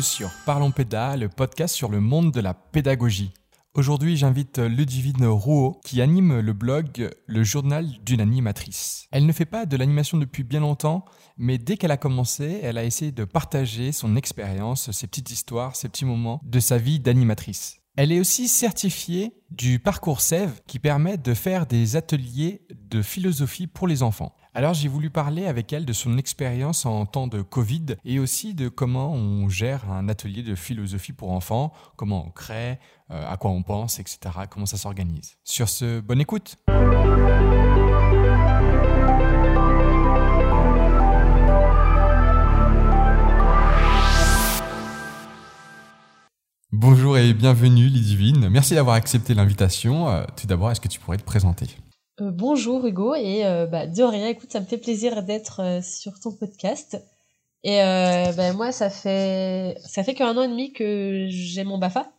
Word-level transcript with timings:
sur 0.00 0.30
Parlons 0.46 0.70
Péda, 0.70 1.16
le 1.16 1.28
podcast 1.28 1.74
sur 1.74 1.90
le 1.90 2.00
monde 2.00 2.32
de 2.32 2.40
la 2.40 2.54
pédagogie. 2.54 3.32
Aujourd'hui, 3.74 4.16
j'invite 4.16 4.58
Ludivine 4.58 5.26
Rouault 5.26 5.80
qui 5.84 6.00
anime 6.00 6.40
le 6.40 6.52
blog 6.52 7.10
Le 7.26 7.42
journal 7.42 7.86
d'une 8.02 8.20
animatrice. 8.20 9.06
Elle 9.10 9.26
ne 9.26 9.32
fait 9.32 9.44
pas 9.44 9.66
de 9.66 9.76
l'animation 9.76 10.16
depuis 10.16 10.42
bien 10.42 10.60
longtemps, 10.60 11.04
mais 11.36 11.58
dès 11.58 11.76
qu'elle 11.76 11.90
a 11.90 11.96
commencé, 11.96 12.60
elle 12.62 12.78
a 12.78 12.84
essayé 12.84 13.12
de 13.12 13.24
partager 13.24 13.92
son 13.92 14.16
expérience, 14.16 14.90
ses 14.90 15.06
petites 15.06 15.30
histoires, 15.30 15.76
ses 15.76 15.88
petits 15.88 16.04
moments 16.04 16.40
de 16.44 16.60
sa 16.60 16.78
vie 16.78 17.00
d'animatrice. 17.00 17.80
Elle 17.96 18.12
est 18.12 18.20
aussi 18.20 18.48
certifiée 18.48 19.34
du 19.50 19.78
parcours 19.78 20.20
SEV 20.20 20.50
qui 20.66 20.78
permet 20.78 21.18
de 21.18 21.34
faire 21.34 21.66
des 21.66 21.96
ateliers 21.96 22.62
de 22.74 23.02
philosophie 23.02 23.66
pour 23.66 23.86
les 23.86 24.02
enfants. 24.02 24.34
Alors 24.52 24.74
j'ai 24.74 24.88
voulu 24.88 25.10
parler 25.10 25.46
avec 25.46 25.72
elle 25.72 25.84
de 25.84 25.92
son 25.92 26.18
expérience 26.18 26.84
en 26.84 27.06
temps 27.06 27.28
de 27.28 27.40
Covid 27.40 27.94
et 28.04 28.18
aussi 28.18 28.52
de 28.52 28.68
comment 28.68 29.12
on 29.12 29.48
gère 29.48 29.88
un 29.92 30.08
atelier 30.08 30.42
de 30.42 30.56
philosophie 30.56 31.12
pour 31.12 31.30
enfants, 31.30 31.72
comment 31.94 32.26
on 32.26 32.30
crée, 32.30 32.80
euh, 33.12 33.30
à 33.30 33.36
quoi 33.36 33.52
on 33.52 33.62
pense, 33.62 34.00
etc., 34.00 34.18
comment 34.50 34.66
ça 34.66 34.76
s'organise. 34.76 35.36
Sur 35.44 35.68
ce, 35.68 36.00
bonne 36.00 36.20
écoute 36.20 36.56
Bonjour 46.72 47.18
et 47.18 47.34
bienvenue 47.34 47.86
Lidivine. 47.86 48.48
Merci 48.48 48.74
d'avoir 48.74 48.96
accepté 48.96 49.34
l'invitation. 49.34 50.08
Euh, 50.08 50.24
tout 50.36 50.48
d'abord, 50.48 50.72
est-ce 50.72 50.80
que 50.80 50.88
tu 50.88 50.98
pourrais 50.98 51.18
te 51.18 51.24
présenter? 51.24 51.68
Euh, 52.20 52.30
bonjour 52.30 52.86
Hugo 52.86 53.14
et 53.14 53.44
euh, 53.46 53.66
bah, 53.66 53.86
de 53.86 54.02
rien, 54.02 54.28
écoute, 54.28 54.52
ça 54.52 54.60
me 54.60 54.66
fait 54.66 54.78
plaisir 54.78 55.22
d'être 55.22 55.60
euh, 55.60 55.82
sur 55.82 56.18
ton 56.20 56.32
podcast. 56.32 57.02
Et 57.62 57.76
bah, 58.36 58.54
moi, 58.54 58.72
ça 58.72 58.88
fait 58.88 59.76
ça 59.84 60.02
fait 60.02 60.14
qu'un 60.14 60.34
an 60.34 60.42
et 60.42 60.48
demi 60.48 60.72
que 60.72 61.26
j'ai 61.28 61.62
mon 61.62 61.76
Bafa 61.76 62.10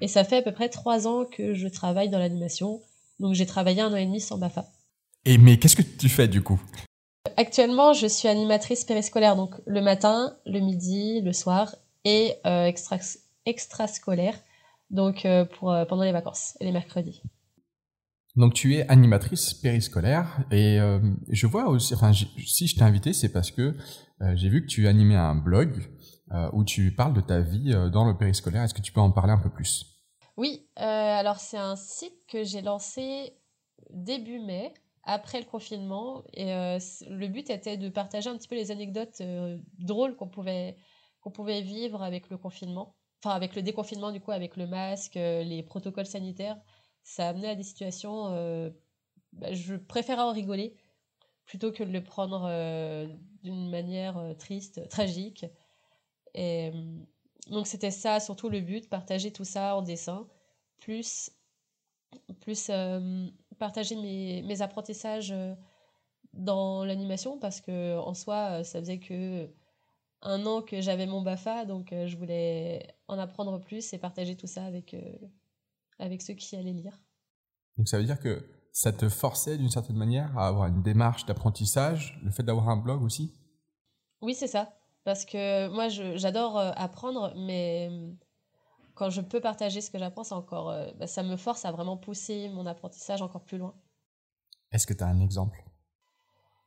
et 0.00 0.08
ça 0.08 0.24
fait 0.24 0.38
à 0.38 0.42
peu 0.42 0.50
près 0.50 0.68
trois 0.68 1.06
ans 1.06 1.24
que 1.24 1.54
je 1.54 1.68
travaille 1.68 2.08
dans 2.08 2.18
l'animation. 2.18 2.80
Donc 3.20 3.34
j'ai 3.34 3.46
travaillé 3.46 3.82
un 3.82 3.92
an 3.92 3.96
et 3.96 4.04
demi 4.04 4.20
sans 4.20 4.36
Bafa. 4.36 4.66
Et 5.26 5.38
mais 5.38 5.58
qu'est-ce 5.58 5.76
que 5.76 5.82
tu 5.82 6.08
fais 6.08 6.26
du 6.26 6.42
coup? 6.42 6.60
Actuellement, 7.36 7.92
je 7.92 8.08
suis 8.08 8.26
animatrice 8.26 8.84
périscolaire, 8.84 9.36
donc 9.36 9.54
le 9.64 9.80
matin, 9.80 10.36
le 10.44 10.58
midi, 10.58 11.20
le 11.20 11.32
soir 11.32 11.76
et 12.04 12.34
extra 12.44 12.98
extrascolaire, 13.46 14.34
donc 14.90 15.24
pour 15.52 15.72
pendant 15.88 16.02
les 16.02 16.12
vacances 16.12 16.56
et 16.58 16.64
les 16.64 16.72
mercredis. 16.72 17.22
Donc 18.36 18.54
tu 18.54 18.76
es 18.76 18.86
animatrice 18.88 19.54
périscolaire 19.54 20.44
et 20.52 20.78
euh, 20.78 21.00
je 21.28 21.46
vois 21.46 21.68
aussi, 21.68 21.94
enfin 21.94 22.12
si 22.12 22.66
je 22.68 22.76
t'ai 22.76 22.82
invité, 22.82 23.12
c'est 23.12 23.32
parce 23.32 23.50
que 23.50 23.76
euh, 24.22 24.36
j'ai 24.36 24.48
vu 24.48 24.62
que 24.62 24.66
tu 24.66 24.86
animais 24.86 25.16
un 25.16 25.34
blog 25.34 25.90
euh, 26.32 26.48
où 26.52 26.64
tu 26.64 26.94
parles 26.94 27.12
de 27.12 27.20
ta 27.20 27.40
vie 27.40 27.74
dans 27.92 28.04
le 28.04 28.16
périscolaire. 28.16 28.62
Est-ce 28.62 28.74
que 28.74 28.82
tu 28.82 28.92
peux 28.92 29.00
en 29.00 29.10
parler 29.10 29.32
un 29.32 29.38
peu 29.38 29.50
plus? 29.50 29.86
Oui, 30.36 30.68
alors 30.76 31.38
c'est 31.38 31.58
un 31.58 31.76
site 31.76 32.26
que 32.28 32.44
j'ai 32.44 32.62
lancé 32.62 33.32
début 33.90 34.38
mai, 34.38 34.72
après 35.02 35.40
le 35.40 35.44
confinement, 35.44 36.22
et 36.32 36.46
le 36.46 37.26
but 37.26 37.50
était 37.50 37.76
de 37.76 37.90
partager 37.90 38.30
un 38.30 38.38
petit 38.38 38.48
peu 38.48 38.54
les 38.54 38.70
anecdotes 38.70 39.20
drôles 39.78 40.16
qu'on 40.16 40.28
pouvait 40.28 40.76
qu'on 41.20 41.30
pouvait 41.30 41.60
vivre 41.60 42.02
avec 42.02 42.30
le 42.30 42.38
confinement, 42.38 42.94
enfin 43.22 43.34
avec 43.34 43.54
le 43.54 43.60
déconfinement 43.60 44.12
du 44.12 44.20
coup, 44.20 44.30
avec 44.30 44.56
le 44.56 44.66
masque, 44.66 45.16
les 45.16 45.62
protocoles 45.62 46.06
sanitaires 46.06 46.56
ça 47.10 47.26
a 47.26 47.30
amené 47.30 47.48
à 47.48 47.56
des 47.56 47.64
situations, 47.64 48.28
euh, 48.28 48.70
bah, 49.32 49.52
je 49.52 49.74
préfère 49.74 50.20
en 50.20 50.32
rigoler 50.32 50.76
plutôt 51.44 51.72
que 51.72 51.82
de 51.82 51.90
le 51.90 52.04
prendre 52.04 52.46
euh, 52.48 53.08
d'une 53.42 53.68
manière 53.68 54.16
euh, 54.16 54.34
triste, 54.34 54.88
tragique. 54.88 55.44
Et 56.34 56.70
donc 57.48 57.66
c'était 57.66 57.90
ça 57.90 58.20
surtout 58.20 58.48
le 58.48 58.60
but, 58.60 58.88
partager 58.88 59.32
tout 59.32 59.44
ça 59.44 59.74
en 59.76 59.82
dessin, 59.82 60.28
plus, 60.78 61.32
plus 62.40 62.70
partager 63.58 63.96
mes, 63.96 64.42
mes 64.42 64.62
apprentissages 64.62 65.34
dans 66.32 66.84
l'animation 66.84 67.40
parce 67.40 67.60
que 67.60 67.98
en 67.98 68.14
soi 68.14 68.62
ça 68.62 68.78
faisait 68.78 69.00
que 69.00 69.50
un 70.22 70.46
an 70.46 70.62
que 70.62 70.80
j'avais 70.80 71.06
mon 71.06 71.22
BAFA 71.22 71.64
donc 71.64 71.88
je 71.90 72.16
voulais 72.16 72.86
en 73.08 73.18
apprendre 73.18 73.60
plus 73.60 73.92
et 73.92 73.98
partager 73.98 74.36
tout 74.36 74.46
ça 74.46 74.64
avec 74.64 74.94
avec 76.00 76.22
ceux 76.22 76.34
qui 76.34 76.56
allaient 76.56 76.72
lire. 76.72 76.98
Donc 77.76 77.88
ça 77.88 77.98
veut 77.98 78.04
dire 78.04 78.18
que 78.18 78.44
ça 78.72 78.92
te 78.92 79.08
forçait 79.08 79.58
d'une 79.58 79.70
certaine 79.70 79.96
manière 79.96 80.36
à 80.38 80.48
avoir 80.48 80.66
une 80.66 80.82
démarche 80.82 81.26
d'apprentissage, 81.26 82.20
le 82.22 82.30
fait 82.30 82.42
d'avoir 82.42 82.68
un 82.68 82.76
blog 82.76 83.02
aussi? 83.02 83.34
Oui, 84.22 84.34
c'est 84.34 84.46
ça. 84.46 84.72
Parce 85.04 85.24
que 85.24 85.68
moi, 85.68 85.88
j'adore 85.88 86.58
euh, 86.58 86.72
apprendre, 86.76 87.32
mais 87.34 87.88
euh, 87.90 88.12
quand 88.94 89.10
je 89.10 89.20
peux 89.22 89.40
partager 89.40 89.80
ce 89.80 89.90
que 89.90 89.98
j'apprends, 89.98 90.24
c'est 90.24 90.34
encore, 90.34 90.70
euh, 90.70 90.90
bah, 90.98 91.06
ça 91.06 91.22
me 91.22 91.36
force 91.36 91.64
à 91.64 91.72
vraiment 91.72 91.96
pousser 91.96 92.48
mon 92.50 92.66
apprentissage 92.66 93.22
encore 93.22 93.44
plus 93.44 93.58
loin. 93.58 93.74
Est-ce 94.72 94.86
que 94.86 94.92
tu 94.92 95.02
as 95.02 95.08
un 95.08 95.20
exemple? 95.20 95.64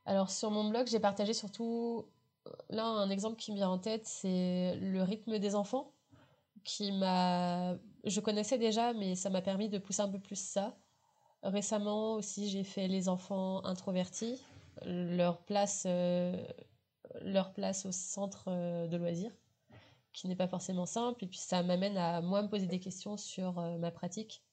Alors 0.06 0.30
sur 0.30 0.52
mon 0.52 0.70
blog, 0.70 0.88
j'ai 0.88 1.00
partagé 1.00 1.34
surtout, 1.34 2.06
là 2.70 2.86
un 2.86 3.10
exemple 3.10 3.38
qui 3.38 3.52
me 3.52 3.56
vient 3.56 3.70
en 3.70 3.80
tête, 3.80 4.06
c'est 4.06 4.76
le 4.76 5.02
rythme 5.04 5.40
des 5.40 5.56
enfants 5.56 5.94
qui 6.66 6.92
m'a... 6.92 7.76
Je 8.04 8.20
connaissais 8.20 8.58
déjà, 8.58 8.94
mais 8.94 9.16
ça 9.16 9.30
m'a 9.30 9.42
permis 9.42 9.70
de 9.70 9.78
pousser 9.78 10.02
un 10.02 10.10
peu 10.10 10.20
plus 10.20 10.40
ça. 10.40 10.76
Récemment 11.42 12.16
aussi, 12.16 12.50
j'ai 12.50 12.64
fait 12.64 12.88
les 12.88 13.08
enfants 13.10 13.64
introvertis, 13.66 14.42
leur 14.86 15.44
place, 15.44 15.84
euh, 15.86 16.36
leur 17.22 17.54
place 17.54 17.86
au 17.86 17.92
centre 17.92 18.46
euh, 18.48 18.88
de 18.88 18.98
loisirs, 18.98 19.32
qui 20.12 20.28
n'est 20.28 20.36
pas 20.36 20.48
forcément 20.48 20.86
simple. 20.86 21.24
Et 21.24 21.28
puis 21.28 21.40
ça 21.40 21.64
m'amène 21.64 21.98
à 21.98 22.22
moi 22.22 22.42
me 22.44 22.50
poser 22.50 22.68
des 22.68 22.80
questions 22.80 23.18
sur 23.18 23.60
euh, 23.60 23.78
ma 23.78 23.92
pratique. 23.92 24.44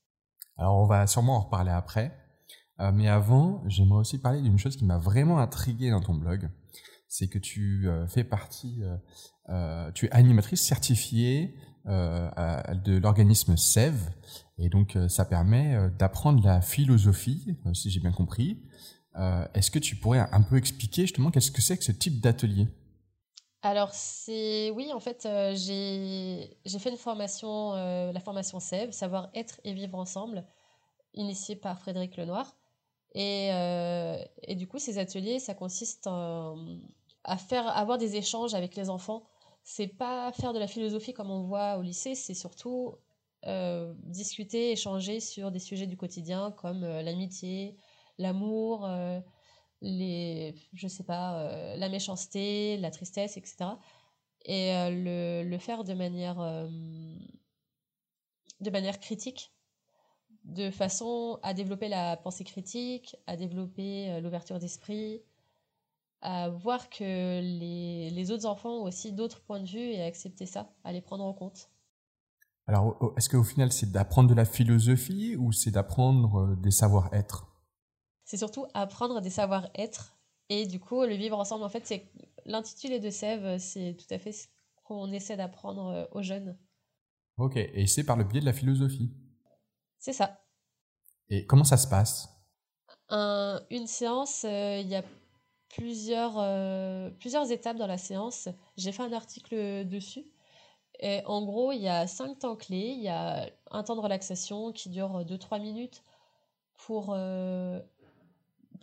Alors 0.56 0.76
on 0.76 0.86
va 0.86 1.06
sûrement 1.06 1.36
en 1.36 1.40
reparler 1.40 1.70
après. 1.70 2.12
mais 2.92 3.08
avant, 3.08 3.62
j'aimerais 3.66 4.00
aussi 4.00 4.18
parler 4.18 4.42
d'une 4.42 4.58
chose 4.58 4.76
qui 4.76 4.84
m'a 4.84 4.98
vraiment 4.98 5.38
intrigué 5.38 5.90
dans 5.90 6.00
ton 6.00 6.14
blog. 6.14 6.50
C'est 7.08 7.28
que 7.28 7.38
tu 7.38 7.88
fais 8.08 8.24
partie, 8.24 8.82
tu 9.94 10.06
es 10.06 10.10
animatrice 10.12 10.62
certifiée 10.62 11.56
euh, 11.86 12.74
de 12.84 12.98
l'organisme 12.98 13.56
SEV. 13.56 13.94
Et 14.58 14.68
donc, 14.68 14.96
euh, 14.96 15.08
ça 15.08 15.24
permet 15.24 15.74
euh, 15.74 15.88
d'apprendre 15.88 16.44
la 16.44 16.60
philosophie, 16.60 17.56
si 17.72 17.91
j'ai 17.91 18.00
bien 18.00 18.12
compris. 18.12 18.62
Est-ce 19.54 19.70
que 19.70 19.78
tu 19.78 19.96
pourrais 19.96 20.20
un 20.32 20.41
peu 20.41 20.56
expliquer 20.56 21.02
justement 21.02 21.30
qu'est-ce 21.30 21.50
que 21.50 21.60
c'est 21.60 21.76
que 21.76 21.84
ce 21.84 21.92
type 21.92 22.20
d'atelier? 22.20 22.68
Alors 23.60 23.92
c'est 23.92 24.70
oui 24.70 24.92
en 24.94 25.00
fait 25.00 25.28
j'ai 25.56 26.56
fait 26.78 26.91
une 26.91 26.96
formation 26.96 27.72
la 27.74 28.20
formation 28.20 28.60
SEV 28.60 28.92
savoir 28.92 29.28
être 29.34 29.60
et 29.64 29.74
vivre 29.74 29.98
ensemble 29.98 30.47
initiée 31.12 31.56
par 31.56 31.78
Frédéric 31.80 32.16
Lenoir 32.16 32.56
et, 33.14 33.48
et 34.44 34.54
du 34.54 34.68
coup 34.68 34.78
ces 34.78 34.97
ateliers 34.98 35.41
ça 35.41 35.54
consiste 35.54 36.06
à 36.06 37.36
faire 37.36 37.66
avoir 37.76 37.98
des 37.98 38.16
échanges 38.16 38.54
avec 38.54 38.76
les 38.76 38.88
enfants 38.88 39.24
c'est 39.62 39.88
pas 39.88 40.32
faire 40.32 40.53
de 40.53 40.59
la 40.59 40.66
philosophie 40.66 41.12
comme 41.12 41.31
on 41.31 41.43
voit 41.43 41.76
au 41.76 41.82
lycée, 41.82 42.15
c'est 42.15 42.34
surtout 42.34 42.97
euh, 43.47 43.94
discuter, 44.03 44.72
échanger 44.72 45.19
sur 45.19 45.50
des 45.50 45.60
sujets 45.60 45.87
du 45.87 45.97
quotidien 45.97 46.50
comme 46.53 46.84
euh, 46.84 47.00
l'amitié, 47.03 47.78
l'amour, 48.19 48.84
euh, 48.84 49.19
les, 49.81 50.54
je 50.75 50.88
sais 50.88 51.04
pas, 51.04 51.75
la 51.76 51.89
méchanceté, 51.89 52.77
la 52.77 52.91
tristesse, 52.91 53.39
etc. 53.39 53.78
Et 54.45 54.72
le, 54.91 55.42
le, 55.42 55.59
faire 55.59 55.84
de 55.84 55.95
manière, 55.95 56.36
de 58.60 58.71
manière 58.71 59.01
critique, 59.01 59.53
de 60.45 60.71
façon 60.71 61.39
à 61.42 61.54
développer 61.54 61.89
la 61.89 62.18
pensée 62.18 62.45
critique, 62.45 63.16
à 63.27 63.36
développer 63.36 64.21
l'ouverture 64.21 64.59
d'esprit, 64.59 65.22
à 66.22 66.48
voir 66.50 66.90
que 66.90 67.40
les, 67.40 68.10
les 68.10 68.30
autres 68.30 68.46
enfants 68.46 68.80
ont 68.80 68.84
aussi 68.84 69.12
d'autres 69.12 69.40
points 69.40 69.60
de 69.60 69.68
vue 69.68 69.78
et 69.78 70.02
à 70.02 70.06
accepter 70.06 70.46
ça, 70.46 70.70
à 70.84 70.92
les 70.92 71.00
prendre 71.00 71.24
en 71.24 71.32
compte. 71.32 71.70
Alors, 72.66 73.14
est-ce 73.16 73.28
qu'au 73.28 73.42
final, 73.42 73.72
c'est 73.72 73.90
d'apprendre 73.90 74.28
de 74.28 74.34
la 74.34 74.44
philosophie 74.44 75.34
ou 75.36 75.50
c'est 75.50 75.70
d'apprendre 75.70 76.36
euh, 76.36 76.56
des 76.56 76.70
savoir-être? 76.70 77.46
C'est 78.24 78.36
surtout 78.36 78.66
apprendre 78.74 79.20
des 79.20 79.30
savoir-être 79.30 80.16
et 80.50 80.66
du 80.66 80.78
coup, 80.78 81.02
le 81.02 81.14
vivre 81.14 81.38
ensemble, 81.38 81.64
en 81.64 81.68
fait, 81.68 81.86
c'est 81.86 82.10
l'intitulé 82.44 83.00
de 83.00 83.10
Sève, 83.10 83.58
c'est 83.58 83.96
tout 83.96 84.14
à 84.14 84.18
fait 84.18 84.32
ce 84.32 84.46
qu'on 84.84 85.10
essaie 85.12 85.36
d'apprendre 85.36 85.86
euh, 85.86 86.06
aux 86.12 86.22
jeunes. 86.22 86.56
Ok, 87.38 87.56
et 87.56 87.86
c'est 87.86 88.04
par 88.04 88.16
le 88.16 88.24
biais 88.24 88.40
de 88.40 88.46
la 88.46 88.52
philosophie? 88.52 89.10
C'est 89.98 90.12
ça. 90.12 90.38
Et 91.28 91.46
comment 91.46 91.64
ça 91.64 91.76
se 91.76 91.88
passe? 91.88 92.28
Une 93.10 93.86
séance, 93.86 94.44
euh, 94.44 94.78
il 94.78 94.88
y 94.88 94.94
a 94.94 95.02
plusieurs, 95.70 96.34
euh, 96.38 97.10
plusieurs 97.18 97.50
étapes 97.50 97.76
dans 97.76 97.86
la 97.86 97.98
séance. 97.98 98.48
J'ai 98.76 98.92
fait 98.92 99.02
un 99.02 99.12
article 99.12 99.86
dessus. 99.86 100.26
Et 101.00 101.22
en 101.26 101.42
gros, 101.44 101.72
il 101.72 101.80
y 101.80 101.88
a 101.88 102.06
cinq 102.06 102.40
temps 102.40 102.56
clés. 102.56 102.94
Il 102.96 103.02
y 103.02 103.08
a 103.08 103.50
un 103.70 103.82
temps 103.84 103.96
de 103.96 104.00
relaxation 104.00 104.72
qui 104.72 104.90
dure 104.90 105.24
2-3 105.24 105.58
minutes 105.60 106.02
pour, 106.74 107.12
euh, 107.14 107.80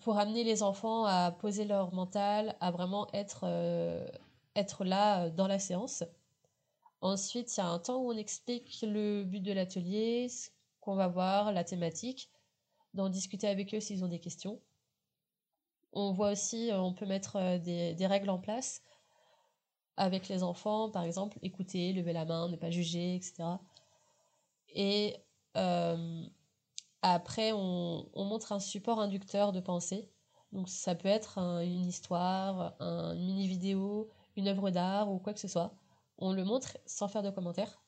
pour 0.04 0.18
amener 0.18 0.44
les 0.44 0.64
enfants 0.64 1.06
à 1.06 1.32
poser 1.32 1.66
leur 1.66 1.94
mental, 1.94 2.56
à 2.60 2.72
vraiment 2.72 3.08
être, 3.14 3.42
euh, 3.44 4.08
être 4.56 4.84
là 4.86 5.30
dans 5.30 5.48
la 5.48 5.60
séance. 5.60 6.04
Ensuite, 7.02 7.56
il 7.56 7.60
y 7.60 7.64
a 7.64 7.68
un 7.68 7.80
temps 7.80 7.98
où 7.98 8.12
on 8.12 8.18
explique 8.18 8.80
le 8.82 9.24
but 9.24 9.42
de 9.42 9.52
l'atelier, 9.54 10.30
ce 10.30 10.50
qu'on 10.82 10.96
va 10.96 11.08
voir, 11.08 11.52
la 11.52 11.64
thématique, 11.64 12.30
d'en 12.94 13.10
discuter 13.10 13.48
avec 13.48 13.74
eux 13.76 13.80
s'ils 13.80 14.04
ont 14.04 14.08
des 14.08 14.20
questions. 14.20 14.60
On 16.00 16.12
voit 16.12 16.32
aussi, 16.32 16.70
on 16.74 16.94
peut 16.94 17.08
mettre 17.08 17.58
des, 17.58 17.96
des 17.96 18.08
règles 18.08 18.30
en 18.30 18.38
place 18.38 18.84
avec 19.98 20.30
les 20.30 20.44
enfants, 20.44 20.92
par 20.92 21.04
exemple, 21.04 21.40
écouter, 21.42 21.92
lever 21.92 22.14
la 22.14 22.24
main, 22.24 22.48
ne 22.50 22.56
pas 22.56 22.70
juger, 22.70 23.16
etc. 23.16 23.44
Et 24.70 25.16
euh, 25.58 26.24
après, 27.02 27.52
on, 27.52 28.08
montre 28.16 28.52
un 28.52 28.60
support 28.60 29.00
inducteur 29.00 29.52
de 29.52 29.60
pensée. 29.60 30.12
Donc 30.52 30.70
ça 30.70 30.94
peut 30.96 31.08
être 31.10 31.40
une 31.40 31.86
histoire, 31.86 32.76
un, 32.80 33.14
une 33.14 33.26
mini-vidéo, 33.26 34.10
une 34.36 34.48
œuvre 34.48 34.70
d'art 34.70 35.12
ou 35.12 35.18
quoi 35.18 35.34
que 35.34 35.40
ce 35.40 35.48
soit. 35.48 35.74
On 36.20 36.32
le 36.32 36.44
montre 36.46 36.78
sans 36.86 37.08
faire 37.08 37.24
de 37.24 37.32
commentaires. 37.32 37.82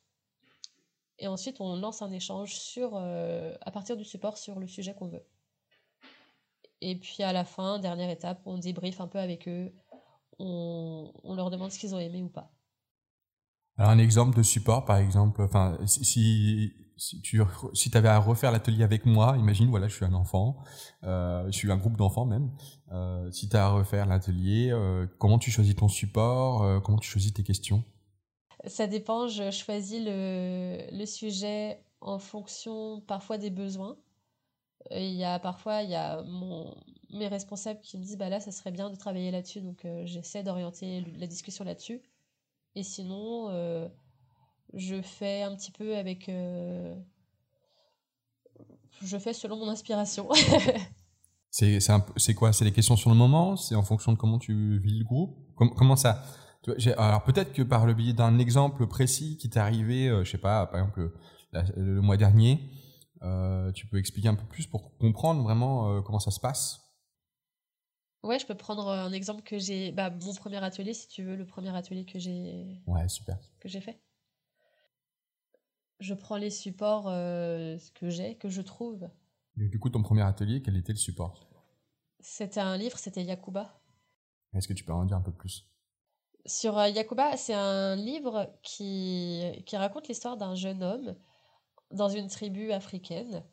Et 1.19 1.27
ensuite, 1.27 1.61
on 1.61 1.75
lance 1.75 2.01
un 2.01 2.11
échange 2.11 2.59
euh, 2.77 3.56
à 3.61 3.71
partir 3.71 3.97
du 3.97 4.03
support 4.03 4.38
sur 4.38 4.59
le 4.59 4.67
sujet 4.67 4.95
qu'on 4.95 5.07
veut. 5.07 5.23
Et 6.81 6.95
puis 6.95 7.23
à 7.23 7.33
la 7.33 7.43
fin, 7.43 7.79
dernière 7.79 8.09
étape, 8.09 8.41
on 8.45 8.57
débriefe 8.57 9.01
un 9.01 9.07
peu 9.07 9.19
avec 9.19 9.47
eux, 9.47 9.73
on, 10.39 11.11
leur 11.35 11.49
demande 11.49 11.71
ce 11.71 11.79
qu'ils 11.79 11.93
ont 11.93 11.99
aimé 11.99 12.23
ou 12.23 12.29
pas. 12.29 12.51
Alors 13.77 13.91
un 13.91 13.99
exemple 13.99 14.37
de 14.37 14.43
support, 14.43 14.85
par 14.85 14.97
exemple, 14.97 15.41
enfin, 15.41 15.77
si, 15.85 16.03
si 16.97 17.21
tu 17.21 17.41
si 17.73 17.97
avais 17.97 18.09
à 18.09 18.19
refaire 18.19 18.51
l'atelier 18.51 18.83
avec 18.83 19.05
moi, 19.05 19.35
imagine, 19.37 19.69
voilà, 19.69 19.87
je 19.87 19.95
suis 19.95 20.05
un 20.05 20.13
enfant, 20.13 20.57
euh, 21.03 21.45
je 21.47 21.51
suis 21.51 21.71
un 21.71 21.77
groupe 21.77 21.97
d'enfants 21.97 22.25
même. 22.25 22.51
Euh, 22.91 23.29
si 23.31 23.49
tu 23.49 23.55
as 23.55 23.65
à 23.65 23.69
refaire 23.69 24.05
l'atelier, 24.05 24.69
euh, 24.71 25.07
comment 25.17 25.39
tu 25.39 25.51
choisis 25.51 25.75
ton 25.75 25.87
support 25.87 26.81
Comment 26.83 26.97
tu 26.97 27.09
choisis 27.09 27.33
tes 27.33 27.43
questions? 27.43 27.83
Ça 28.65 28.87
dépend, 28.87 29.27
je 29.27 29.51
choisis 29.51 30.01
le, 30.03 30.89
le 30.91 31.05
sujet 31.05 31.81
en 32.01 32.19
fonction 32.19 33.01
parfois 33.01 33.37
des 33.37 33.49
besoins. 33.49 33.97
Il 34.91 35.13
y 35.13 35.23
a 35.23 35.39
parfois, 35.39 35.83
il 35.83 35.89
y 35.89 35.95
a 35.95 36.23
mon, 36.23 36.73
mes 37.11 37.27
responsables 37.27 37.79
qui 37.81 37.97
me 37.97 38.03
disent 38.03 38.17
bah 38.17 38.29
là 38.29 38.39
ça 38.39 38.51
serait 38.51 38.71
bien 38.71 38.89
de 38.89 38.95
travailler 38.95 39.31
là-dessus. 39.31 39.61
Donc 39.61 39.85
euh, 39.85 40.03
j'essaie 40.05 40.43
d'orienter 40.43 41.03
la 41.17 41.27
discussion 41.27 41.63
là-dessus. 41.63 42.01
Et 42.75 42.83
sinon 42.83 43.49
euh, 43.49 43.87
je 44.73 45.01
fais 45.01 45.43
un 45.43 45.55
petit 45.55 45.71
peu 45.71 45.97
avec 45.97 46.29
euh, 46.29 46.95
je 49.01 49.17
fais 49.17 49.33
selon 49.33 49.57
mon 49.57 49.69
inspiration. 49.69 50.29
C'est 51.51 51.79
c'est 52.17 52.35
quoi? 52.35 52.53
C'est 52.53 52.63
les 52.63 52.71
questions 52.71 52.95
sur 52.95 53.09
le 53.09 53.15
moment? 53.15 53.55
C'est 53.55 53.73
en 53.73 53.81
fonction 53.81 54.13
de 54.13 54.19
comment 54.19 54.37
tu 54.37 54.77
vis 54.77 54.99
le 54.99 55.03
groupe? 55.03 55.35
Comment 55.55 55.95
ça 55.95 56.23
alors 56.97 57.23
peut-être 57.23 57.53
que 57.53 57.63
par 57.63 57.87
le 57.87 57.95
biais 57.95 58.13
d'un 58.13 58.37
exemple 58.37 58.85
précis 58.85 59.37
qui 59.37 59.49
t'est 59.49 59.59
arrivé 59.59 60.09
je 60.23 60.29
sais 60.29 60.37
pas 60.37 60.67
par 60.67 60.81
exemple 60.81 61.11
le 61.51 62.01
mois 62.01 62.17
dernier 62.17 62.69
tu 63.75 63.88
peux 63.88 63.98
expliquer 63.98 64.30
un 64.30 64.36
peu 64.36 64.45
plus 64.45 64.68
pour 64.68 64.98
comprendre 64.98 65.44
vraiment 65.44 66.01
comment 66.01 66.19
ça 66.19 66.31
se 66.31 66.39
passe? 66.39 66.89
Ouais, 68.24 68.38
je 68.38 68.45
peux 68.45 68.56
prendre 68.56 68.89
un 68.89 69.12
exemple 69.13 69.44
que 69.44 69.57
j'ai. 69.57 69.92
Bah, 69.92 70.10
mon 70.10 70.33
premier 70.33 70.62
atelier, 70.63 70.94
si 70.94 71.07
tu 71.07 71.24
veux, 71.24 71.36
le 71.36 71.45
premier 71.45 71.75
atelier 71.75 72.06
que 72.06 72.19
j'ai. 72.19 72.81
Ouais, 72.86 73.07
super. 73.07 73.38
Que 73.60 73.69
j'ai 73.69 73.80
fait. 73.80 74.01
Je 76.00 76.13
prends 76.13 76.38
les 76.38 76.50
supports 76.50 77.07
euh, 77.07 77.77
que 77.95 78.10
j'ai, 78.10 78.38
que 78.38 78.50
je 78.50 78.62
trouve. 78.62 79.10
du 79.56 79.80
coup, 79.80 79.89
ton 79.89 80.01
premier 80.01 80.21
atelier, 80.21 80.62
quel 80.62 80.77
était 80.77 80.94
le 80.94 80.98
support? 80.98 81.50
C'était 82.19 82.60
un 82.60 82.77
livre, 82.77 82.98
c'était 82.98 83.24
Yakuba. 83.24 83.81
Est-ce 84.54 84.68
que 84.68 84.74
tu 84.74 84.83
peux 84.83 84.94
en 84.94 85.06
dire 85.06 85.18
un 85.18 85.21
peu 85.21 85.31
plus? 85.33 85.69
Sur 86.45 86.77
euh, 86.77 86.89
Yakuba, 86.89 87.38
c'est 87.38 87.54
un 87.54 87.95
livre 87.95 88.50
qui, 88.63 89.63
qui 89.66 89.77
raconte 89.77 90.07
l'histoire 90.07 90.38
d'un 90.38 90.56
jeune 90.56 90.83
homme 90.83 91.16
dans 91.91 92.09
une 92.09 92.27
tribu 92.27 92.71
africaine. 92.71 93.44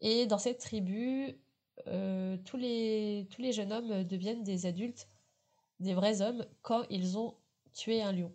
Et 0.00 0.26
dans 0.26 0.38
cette 0.38 0.58
tribu, 0.58 1.38
euh, 1.88 2.36
tous, 2.44 2.56
les, 2.56 3.26
tous 3.30 3.40
les 3.40 3.52
jeunes 3.52 3.72
hommes 3.72 4.04
deviennent 4.04 4.42
des 4.42 4.66
adultes, 4.66 5.08
des 5.80 5.94
vrais 5.94 6.22
hommes, 6.22 6.44
quand 6.62 6.84
ils 6.90 7.18
ont 7.18 7.34
tué 7.72 8.02
un 8.02 8.12
lion. 8.12 8.32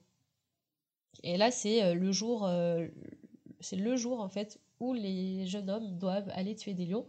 Et 1.23 1.37
là, 1.37 1.51
c'est 1.51 1.83
euh, 1.83 1.93
le 1.93 2.11
jour, 2.11 2.45
euh, 2.45 2.87
c'est 3.59 3.75
le 3.75 3.95
jour 3.95 4.21
en 4.21 4.29
fait 4.29 4.59
où 4.79 4.93
les 4.93 5.45
jeunes 5.47 5.69
hommes 5.69 5.97
doivent 5.97 6.29
aller 6.33 6.55
tuer 6.55 6.73
des 6.73 6.85
lions. 6.85 7.07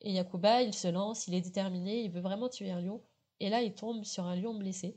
Et 0.00 0.12
Yakuba, 0.12 0.62
il 0.62 0.74
se 0.74 0.88
lance, 0.88 1.26
il 1.26 1.34
est 1.34 1.40
déterminé, 1.40 2.02
il 2.02 2.10
veut 2.10 2.20
vraiment 2.20 2.48
tuer 2.48 2.70
un 2.70 2.80
lion. 2.80 3.02
Et 3.40 3.50
là, 3.50 3.62
il 3.62 3.74
tombe 3.74 4.04
sur 4.04 4.24
un 4.24 4.36
lion 4.36 4.54
blessé. 4.54 4.96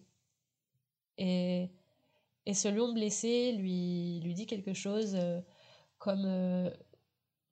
Et, 1.18 1.70
et 2.46 2.54
ce 2.54 2.68
lion 2.68 2.94
blessé 2.94 3.52
lui, 3.54 4.20
lui 4.24 4.34
dit 4.34 4.46
quelque 4.46 4.74
chose 4.74 5.18
comme 6.02 6.26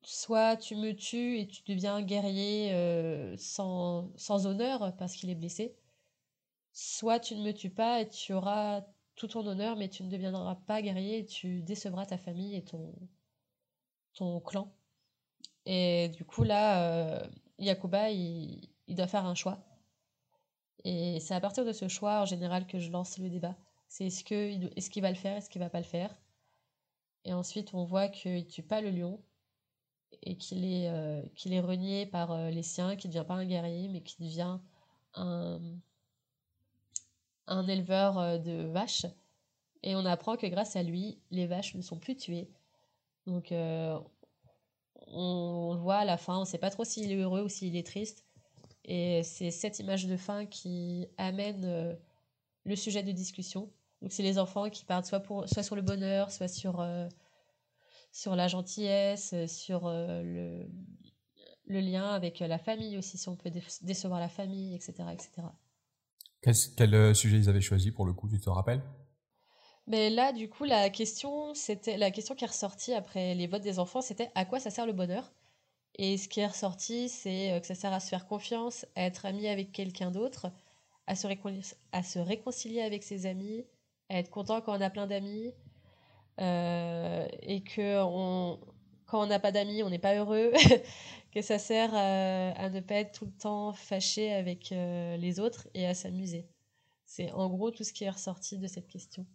soit 0.02 0.58
tu 0.58 0.76
me 0.76 0.94
tues 0.96 1.40
et 1.40 1.48
tu 1.48 1.62
deviens 1.68 2.02
guerrier 2.02 2.72
euh, 2.74 3.36
sans, 3.38 4.10
honneur 4.46 4.96
parce 4.98 5.16
qu'il 5.16 5.30
est 5.30 5.36
blessé, 5.36 5.76
soit 6.74 7.20
tu 7.20 7.36
ne 7.36 7.44
me 7.44 7.54
tues 7.54 7.70
pas 7.70 8.02
et 8.02 8.10
tu 8.10 8.34
auras 8.34 8.82
tout 9.16 9.28
ton 9.28 9.46
honneur 9.46 9.76
mais 9.76 9.90
tu 9.90 10.04
ne 10.04 10.10
deviendras 10.10 10.56
pas 10.56 10.82
guerrier 10.82 11.20
et 11.20 11.26
tu 11.26 11.62
décevras 11.62 12.06
ta 12.06 12.18
famille 12.18 12.56
et 12.56 12.64
ton, 12.64 14.40
clan. 14.42 14.74
Et 15.66 16.10
du 16.10 16.26
coup 16.26 16.44
là, 16.44 16.84
euh, 16.92 17.28
Yakuba, 17.60 18.10
il, 18.10 18.70
doit 18.88 19.08
faire 19.08 19.26
un 19.26 19.36
choix. 19.36 19.60
Et 20.84 21.20
c'est 21.20 21.36
à 21.36 21.42
partir 21.42 21.66
de 21.66 21.74
ce 21.74 21.88
choix 21.88 22.22
en 22.22 22.26
général 22.26 22.66
que 22.66 22.80
je 22.80 22.90
lance 22.92 23.18
le 23.20 23.30
débat. 23.30 23.56
C'est 23.88 24.08
est-ce 24.08 24.24
qu'il 24.24 24.72
est 24.76 24.90
qu'il 24.90 25.02
va 25.02 25.10
le 25.10 25.16
faire, 25.16 25.38
est-ce 25.38 25.50
qu'il 25.50 25.62
va 25.62 25.70
pas 25.70 25.80
le 25.80 25.86
faire? 25.86 26.16
Et 27.26 27.34
ensuite 27.34 27.74
on 27.74 27.84
voit 27.86 28.08
qu'il 28.08 28.48
tue 28.48 28.64
pas 28.64 28.82
le 28.82 28.92
lion, 28.92 29.22
et 30.24 30.38
qu'il 30.38 30.66
est, 30.66 30.90
euh, 30.90 31.22
qu'il 31.36 31.58
renié 31.60 32.06
par 32.06 32.32
euh, 32.32 32.50
les 32.50 32.64
siens, 32.64 32.96
qui 32.96 33.08
ne 33.08 33.14
devient 33.14 33.26
pas 33.26 33.36
un 33.36 33.46
guerrier, 33.46 33.88
mais 33.90 34.02
qui 34.02 34.22
devient 34.22 34.60
un, 35.14 35.60
un 37.48 37.68
éleveur 37.68 38.20
euh, 38.20 38.38
de 38.38 38.68
vaches. 38.68 39.06
Et 39.84 39.96
on 39.96 40.06
apprend 40.06 40.36
que 40.36 40.48
grâce 40.48 40.76
à 40.76 40.84
lui, 40.84 41.20
les 41.32 41.48
vaches 41.48 41.76
ne 41.76 41.82
sont 41.82 41.98
plus 41.98 42.16
tuées. 42.16 42.50
Donc 43.26 43.50
on, 43.52 44.04
on, 45.08 45.74
le 45.74 45.80
voit 45.80 45.98
à 45.98 46.06
la 46.06 46.18
fin, 46.18 46.38
on 46.38 46.42
ne 46.42 46.46
sait 46.46 46.58
pas 46.58 46.70
trop 46.70 46.84
s'il 46.84 47.12
est 47.12 47.16
heureux 47.16 47.44
ou 47.44 47.50
s'il 47.50 47.76
est 47.78 47.86
triste. 47.86 48.26
Et 48.84 49.24
c'est 49.24 49.52
cette 49.52 49.80
image 49.80 50.08
de 50.08 50.18
fin 50.18 50.46
qui 50.46 51.08
amène 51.18 51.98
le 52.66 52.76
sujet 52.76 53.04
de 53.04 53.12
discussion. 53.12 53.72
Donc 54.02 54.12
c'est 54.12 54.24
les 54.24 54.40
enfants 54.40 54.70
qui 54.70 54.86
partent 54.86 55.06
soit, 55.06 55.20
pour, 55.20 55.48
soit 55.50 55.64
sur 55.64 55.76
le 55.76 55.82
bonheur, 55.82 56.32
soit 56.32 56.48
sur 56.48 56.82
sur 58.12 58.36
la 58.36 58.48
gentillesse, 58.48 59.32
euh, 59.34 59.48
sur 59.48 59.88
euh, 59.88 60.22
le, 60.24 60.68
le, 61.68 61.80
lien 61.80 62.08
avec 62.08 62.40
la 62.40 62.58
famille 62.58 62.98
aussi, 62.98 63.18
si 63.18 63.30
on 63.30 63.36
peut 63.36 63.52
décevoir 63.82 64.20
la 64.20 64.30
famille, 64.30 64.76
etc. 64.76 64.94
etc. 65.14 65.30
Quel, 66.42 66.56
quel 66.76 66.94
euh, 66.94 67.14
sujet 67.14 67.38
ils 67.38 67.50
avaient 67.50 67.62
choisi 67.62 67.92
pour 67.92 68.06
le 68.06 68.14
coup, 68.14 68.28
tu 68.28 68.40
te 68.40 68.50
rappelles? 68.50 68.82
Mais 69.88 70.10
là, 70.10 70.34
du 70.34 70.50
coup, 70.50 70.66
la 70.66 70.90
question, 70.90 71.54
c'était 71.56 71.98
la 71.98 72.12
question 72.12 72.36
qui 72.36 72.44
est 72.44 72.48
ressortie 72.48 72.94
après 72.94 73.34
les 73.34 73.48
votes 73.48 73.64
des 73.64 73.80
enfants, 73.80 74.02
c'était 74.02 74.32
à 74.36 74.46
quoi 74.46 74.60
ça 74.60 74.70
sert 74.70 74.86
le 74.86 74.94
bonheur? 74.94 75.32
Et 75.96 76.18
ce 76.18 76.30
qui 76.30 76.40
est 76.40 76.48
ressorti, 76.48 77.10
c'est 77.10 77.60
que 77.60 77.68
ça 77.68 77.76
sert 77.76 77.92
à 77.92 78.00
se 78.00 78.08
faire 78.08 78.28
confiance, 78.28 78.86
à 78.96 79.04
être 79.04 79.26
ami 79.26 79.48
avec 79.48 79.72
quelqu'un 79.72 80.12
d'autre, 80.12 80.52
à 81.08 81.16
se, 81.16 81.28
à 81.92 82.04
se 82.04 82.20
réconcilier 82.20 82.82
avec 82.82 83.04
ses 83.04 83.26
amis, 83.26 83.66
à 84.10 84.18
être 84.18 84.30
content 84.30 84.62
quand 84.62 84.78
on 84.78 84.82
a 84.82 84.90
plein 84.90 85.08
d'amis, 85.08 85.54
euh, 86.40 87.28
et 87.42 87.62
que 87.62 88.02
on, 88.04 88.60
quand 89.06 89.24
on 89.24 89.28
n'a 89.28 89.40
pas 89.40 89.52
d'amis, 89.52 89.84
on 89.84 89.90
n'est 89.90 90.00
pas 90.00 90.16
heureux, 90.16 90.52
que 91.34 91.42
ça 91.42 91.60
sert 91.60 91.94
à, 91.94 92.70
ne 92.70 92.80
pas 92.80 92.96
être 92.96 93.20
tout 93.20 93.26
le 93.26 93.32
temps 93.32 93.74
fâché 93.74 94.34
avec 94.34 94.72
euh, 94.72 95.18
les 95.18 95.40
autres 95.40 95.68
et 95.74 95.86
à 95.86 95.94
s'amuser. 95.94 96.48
C'est 97.06 97.32
en 97.32 97.50
gros 97.50 97.72
tout 97.72 97.84
ce 97.84 97.92
qui 97.92 98.04
est 98.04 98.10
ressorti 98.10 98.58
de 98.58 98.68
cette 98.68 98.88
question. 98.88 99.26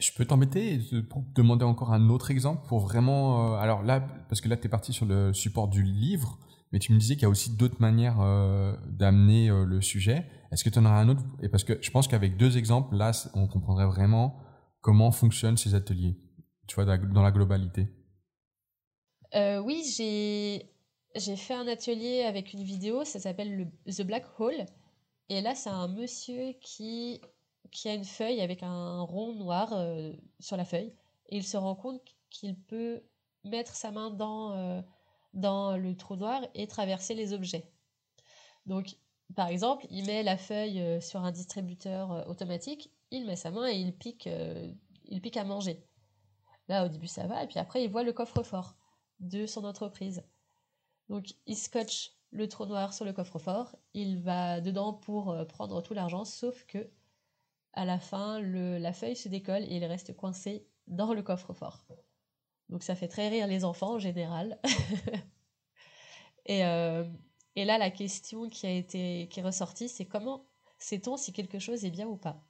Je 0.00 0.12
peux 0.12 0.24
t'embêter 0.24 0.80
pour 1.10 1.22
te 1.24 1.32
demander 1.34 1.64
encore 1.64 1.92
un 1.92 2.08
autre 2.08 2.30
exemple 2.30 2.66
pour 2.68 2.80
vraiment. 2.80 3.54
Euh, 3.54 3.56
alors 3.58 3.82
là, 3.82 4.00
parce 4.28 4.40
que 4.40 4.48
là, 4.48 4.56
tu 4.56 4.66
es 4.66 4.70
parti 4.70 4.92
sur 4.92 5.04
le 5.04 5.34
support 5.34 5.68
du 5.68 5.82
livre, 5.82 6.38
mais 6.74 6.80
tu 6.80 6.92
me 6.92 6.98
disais 6.98 7.14
qu'il 7.14 7.22
y 7.22 7.26
a 7.26 7.30
aussi 7.30 7.56
d'autres 7.56 7.80
manières 7.80 8.18
d'amener 8.88 9.48
le 9.48 9.80
sujet. 9.80 10.26
Est-ce 10.50 10.64
que 10.64 10.70
tu 10.70 10.78
en 10.78 10.84
as 10.84 10.90
un 10.90 11.08
autre? 11.08 11.22
Et 11.40 11.48
parce 11.48 11.64
que 11.64 11.78
je 11.80 11.90
pense 11.90 12.08
qu'avec 12.08 12.36
deux 12.36 12.58
exemples, 12.58 12.96
là, 12.96 13.12
on 13.34 13.46
comprendrait 13.46 13.86
vraiment 13.86 14.44
Comment 14.84 15.12
fonctionnent 15.12 15.56
ces 15.56 15.74
ateliers, 15.74 16.14
tu 16.66 16.74
vois, 16.74 16.84
dans 16.84 17.22
la 17.22 17.30
globalité 17.30 17.88
euh, 19.34 19.58
Oui, 19.58 19.82
j'ai 19.86 21.36
fait 21.36 21.54
un 21.54 21.66
atelier 21.66 22.20
avec 22.20 22.52
une 22.52 22.62
vidéo, 22.62 23.02
ça 23.02 23.18
s'appelle 23.18 23.56
le 23.56 23.94
The 23.94 24.02
Black 24.02 24.26
Hole. 24.38 24.66
Et 25.30 25.40
là, 25.40 25.54
c'est 25.54 25.70
un 25.70 25.88
monsieur 25.88 26.52
qui, 26.60 27.22
qui 27.70 27.88
a 27.88 27.94
une 27.94 28.04
feuille 28.04 28.42
avec 28.42 28.62
un 28.62 29.00
rond 29.00 29.34
noir 29.34 29.72
euh, 29.72 30.12
sur 30.38 30.58
la 30.58 30.66
feuille. 30.66 30.94
Et 31.30 31.38
il 31.38 31.44
se 31.44 31.56
rend 31.56 31.76
compte 31.76 32.02
qu'il 32.28 32.54
peut 32.54 33.00
mettre 33.42 33.74
sa 33.74 33.90
main 33.90 34.10
dans, 34.10 34.52
euh, 34.52 34.82
dans 35.34 35.76
le 35.76 35.94
trou 35.96 36.16
noir 36.16 36.42
et 36.54 36.66
traverser 36.66 37.14
les 37.14 37.32
objets. 37.32 37.70
Donc, 38.66 38.96
par 39.36 39.48
exemple, 39.48 39.86
il 39.90 40.06
met 40.06 40.22
la 40.22 40.36
feuille 40.36 41.02
sur 41.02 41.20
un 41.20 41.32
distributeur 41.32 42.26
automatique 42.28 42.90
il 43.14 43.26
met 43.26 43.36
sa 43.36 43.50
main 43.50 43.68
et 43.68 43.76
il 43.76 43.96
pique 43.96 44.26
euh, 44.26 44.72
il 45.06 45.20
pique 45.20 45.36
à 45.36 45.44
manger. 45.44 45.86
Là, 46.68 46.86
au 46.86 46.88
début, 46.88 47.06
ça 47.06 47.26
va, 47.26 47.44
et 47.44 47.46
puis 47.46 47.58
après, 47.58 47.84
il 47.84 47.90
voit 47.90 48.02
le 48.02 48.12
coffre-fort 48.12 48.74
de 49.20 49.46
son 49.46 49.64
entreprise. 49.64 50.24
Donc, 51.10 51.34
il 51.46 51.56
scotche 51.56 52.12
le 52.30 52.48
trou 52.48 52.64
noir 52.64 52.94
sur 52.94 53.04
le 53.04 53.12
coffre-fort, 53.12 53.76
il 53.92 54.20
va 54.22 54.60
dedans 54.60 54.94
pour 54.94 55.30
euh, 55.30 55.44
prendre 55.44 55.82
tout 55.82 55.94
l'argent, 55.94 56.24
sauf 56.24 56.64
que 56.66 56.90
à 57.74 57.84
la 57.84 57.98
fin, 57.98 58.40
la 58.40 58.92
feuille 58.92 59.16
se 59.16 59.28
décolle 59.28 59.64
et 59.64 59.76
il 59.76 59.84
reste 59.84 60.16
coincé 60.16 60.66
dans 60.86 61.12
le 61.12 61.22
coffre-fort. 61.22 61.84
Donc 62.68 62.82
ça 62.82 62.94
fait 62.94 63.08
très 63.08 63.28
rire 63.28 63.46
les 63.46 63.64
enfants 63.64 63.94
en 63.94 63.98
général. 63.98 64.58
et, 66.46 66.64
euh, 66.64 67.04
et, 67.56 67.64
là, 67.64 67.78
la 67.78 67.90
question 67.90 68.48
qui 68.48 68.66
a 68.66 68.70
été 68.70 69.28
qui 69.30 69.40
est 69.40 69.42
ressortie, 69.42 69.88
c'est 69.88 70.06
comment 70.06 70.46
sait-on 70.78 71.16
si 71.16 71.32
quelque 71.32 71.58
chose 71.58 71.84
est 71.84 71.90
bien 71.90 72.06
ou 72.06 72.16
pas? 72.16 72.42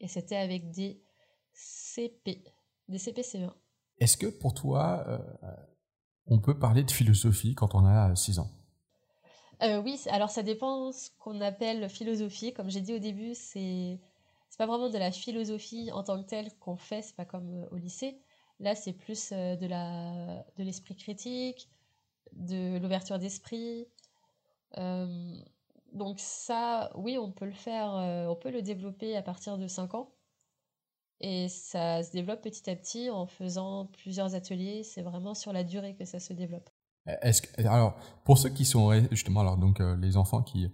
Et 0.00 0.08
c'était 0.08 0.36
avec 0.36 0.70
des 0.70 1.00
CP, 1.52 2.44
des 2.88 2.98
CPCE1. 2.98 3.52
Est-ce 3.98 4.16
que 4.16 4.26
pour 4.26 4.54
toi, 4.54 5.04
euh, 5.06 5.18
on 6.26 6.40
peut 6.40 6.58
parler 6.58 6.82
de 6.82 6.90
philosophie 6.90 7.54
quand 7.54 7.74
on 7.74 7.86
a 7.86 8.14
6 8.14 8.40
ans? 8.40 8.50
Euh, 9.62 9.80
Oui, 9.80 10.00
alors 10.08 10.30
ça 10.30 10.42
dépend 10.42 10.90
ce 10.92 11.10
qu'on 11.18 11.40
appelle 11.40 11.88
philosophie. 11.88 12.52
Comme 12.52 12.70
j'ai 12.70 12.80
dit 12.80 12.94
au 12.94 12.98
début, 12.98 13.34
c'est 13.34 14.00
c'est 14.48 14.58
pas 14.58 14.66
vraiment 14.66 14.88
de 14.88 14.98
la 14.98 15.10
philosophie 15.10 15.90
en 15.92 16.04
tant 16.04 16.22
que 16.22 16.28
telle 16.28 16.52
qu'on 16.60 16.76
fait, 16.76 17.02
c'est 17.02 17.16
pas 17.16 17.24
comme 17.24 17.66
au 17.72 17.76
lycée. 17.76 18.20
Là, 18.64 18.74
c'est 18.74 18.92
plus 18.92 19.30
euh, 19.32 19.54
de 19.56 19.66
la 19.66 20.44
de 20.56 20.64
l'esprit 20.64 20.96
critique, 20.96 21.68
de 22.32 22.78
l'ouverture 22.78 23.18
d'esprit. 23.18 23.86
Euh, 24.78 25.36
donc 25.92 26.18
ça, 26.18 26.90
oui, 26.96 27.16
on 27.18 27.30
peut 27.30 27.44
le 27.44 27.52
faire, 27.52 27.92
on 28.28 28.34
peut 28.34 28.50
le 28.50 28.62
développer 28.62 29.16
à 29.16 29.22
partir 29.22 29.58
de 29.58 29.68
5 29.68 29.94
ans. 29.94 30.12
Et 31.20 31.48
ça 31.48 32.02
se 32.02 32.10
développe 32.10 32.42
petit 32.42 32.68
à 32.68 32.74
petit 32.74 33.08
en 33.10 33.26
faisant 33.26 33.86
plusieurs 33.86 34.34
ateliers. 34.34 34.82
C'est 34.82 35.02
vraiment 35.02 35.34
sur 35.34 35.52
la 35.52 35.62
durée 35.62 35.94
que 35.94 36.04
ça 36.04 36.18
se 36.18 36.32
développe. 36.32 36.68
Est-ce 37.06 37.42
que, 37.42 37.60
alors, 37.68 37.94
pour 38.24 38.38
ceux 38.38 38.48
qui 38.48 38.64
sont 38.64 38.92
justement, 39.12 39.40
alors 39.40 39.56
donc 39.56 39.78
les 39.78 40.16
enfants 40.16 40.42
qui 40.42 40.68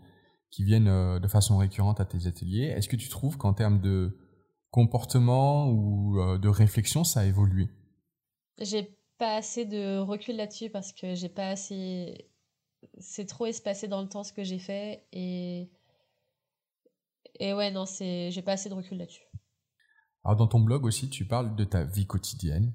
qui 0.51 0.65
viennent 0.65 0.89
euh, 0.89 1.19
de 1.19 1.29
façon 1.29 1.57
récurrente 1.57 2.01
à 2.01 2.05
tes 2.05 2.27
ateliers. 2.27 2.67
Est-ce 2.67 2.89
que 2.89 2.97
tu 2.97 3.09
trouves 3.09 3.37
qu'en 3.37 3.55
termes 3.55 3.81
de 3.81 4.19
comportement 4.71 5.69
ou 5.69 6.21
euh, 6.21 6.39
de 6.39 6.49
réflexion, 6.49 7.05
ça 7.05 7.21
a 7.21 7.25
évolué? 7.25 7.69
J'ai 8.61 8.97
pas 9.19 9.37
assez 9.37 9.65
de 9.65 9.99
recul 9.99 10.37
là-dessus 10.37 10.71
parce 10.71 10.93
que 10.93 11.15
j'ai 11.15 11.29
pas 11.29 11.49
assez. 11.49 12.31
C'est 12.99 13.27
trop 13.27 13.47
espacé 13.47 13.89
dans 13.89 14.03
le 14.03 14.09
temps 14.09 14.25
ce 14.25 14.33
que 14.33 14.45
j'ai 14.45 14.59
fait 14.59 15.07
et. 15.13 15.71
Et 17.43 17.55
ouais, 17.55 17.71
non, 17.71 17.87
c'est... 17.87 18.31
j'ai 18.31 18.43
pas 18.43 18.53
assez 18.53 18.69
de 18.69 18.75
recul 18.75 18.99
là-dessus. 18.99 19.25
Alors, 20.25 20.37
dans 20.37 20.47
ton 20.47 20.61
blog 20.61 20.85
aussi, 20.85 21.09
tu 21.09 21.27
parles 21.27 21.57
de 21.57 21.65
ta 21.65 21.85
vie 21.85 22.07
quotidienne 22.07 22.75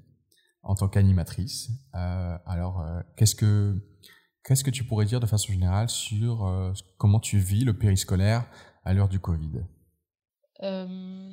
en 0.64 0.74
tant 0.74 0.88
qu'animatrice. 0.88 1.70
Euh, 1.94 2.36
alors, 2.46 2.84
qu'est-ce 3.16 3.36
que 3.36 3.80
Qu'est-ce 4.46 4.62
que 4.62 4.70
tu 4.70 4.84
pourrais 4.84 5.06
dire 5.06 5.18
de 5.18 5.26
façon 5.26 5.52
générale 5.52 5.88
sur 5.88 6.46
euh, 6.46 6.72
comment 6.98 7.18
tu 7.18 7.36
vis 7.38 7.64
le 7.64 7.76
périscolaire 7.76 8.46
à 8.84 8.94
l'heure 8.94 9.08
du 9.08 9.18
Covid? 9.18 9.64
Euh, 10.62 11.32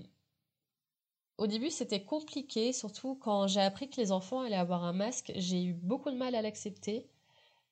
Au 1.43 1.47
début, 1.47 1.71
c'était 1.71 2.01
compliqué, 2.01 2.71
surtout 2.71 3.15
quand 3.15 3.47
j'ai 3.47 3.59
appris 3.59 3.89
que 3.89 3.99
les 3.99 4.13
enfants 4.13 4.39
allaient 4.43 4.55
avoir 4.55 4.85
un 4.85 4.93
masque. 4.93 5.33
J'ai 5.35 5.61
eu 5.61 5.73
beaucoup 5.73 6.09
de 6.09 6.15
mal 6.15 6.35
à 6.35 6.41
l'accepter. 6.41 7.05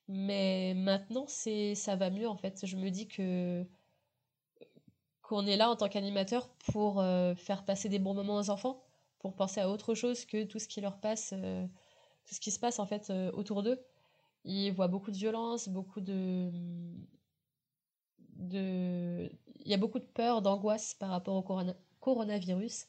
Mais 0.09 0.73
maintenant, 0.75 1.23
c'est 1.29 1.73
ça 1.75 1.95
va 1.95 2.09
mieux 2.09 2.27
en 2.27 2.35
fait. 2.35 2.65
Je 2.65 2.75
me 2.75 2.89
dis 2.89 3.07
que 3.07 3.65
qu'on 5.21 5.45
est 5.47 5.55
là 5.55 5.69
en 5.69 5.77
tant 5.77 5.87
qu'animateur 5.87 6.49
pour 6.73 6.99
euh, 6.99 7.33
faire 7.35 7.63
passer 7.63 7.87
des 7.87 7.99
bons 7.99 8.13
moments 8.13 8.35
aux 8.35 8.49
enfants, 8.49 8.83
pour 9.19 9.35
penser 9.35 9.61
à 9.61 9.69
autre 9.69 9.93
chose 9.95 10.25
que 10.25 10.43
tout 10.43 10.59
ce 10.59 10.67
qui 10.67 10.81
leur 10.81 10.99
passe, 10.99 11.29
tout 11.29 12.35
ce 12.35 12.41
qui 12.41 12.51
se 12.51 12.59
passe 12.59 12.77
en 12.77 12.85
fait 12.85 13.09
autour 13.33 13.63
d'eux. 13.63 13.79
Il 14.43 14.71
voit 14.73 14.89
beaucoup 14.89 15.11
de 15.11 15.17
violence, 15.17 15.69
beaucoup 15.69 16.01
de. 16.01 16.51
de... 18.35 19.31
Il 19.63 19.71
y 19.71 19.73
a 19.73 19.77
beaucoup 19.77 19.99
de 19.99 20.03
peur, 20.03 20.41
d'angoisse 20.41 20.93
par 20.93 21.09
rapport 21.11 21.35
au 21.35 21.73
coronavirus. 22.01 22.87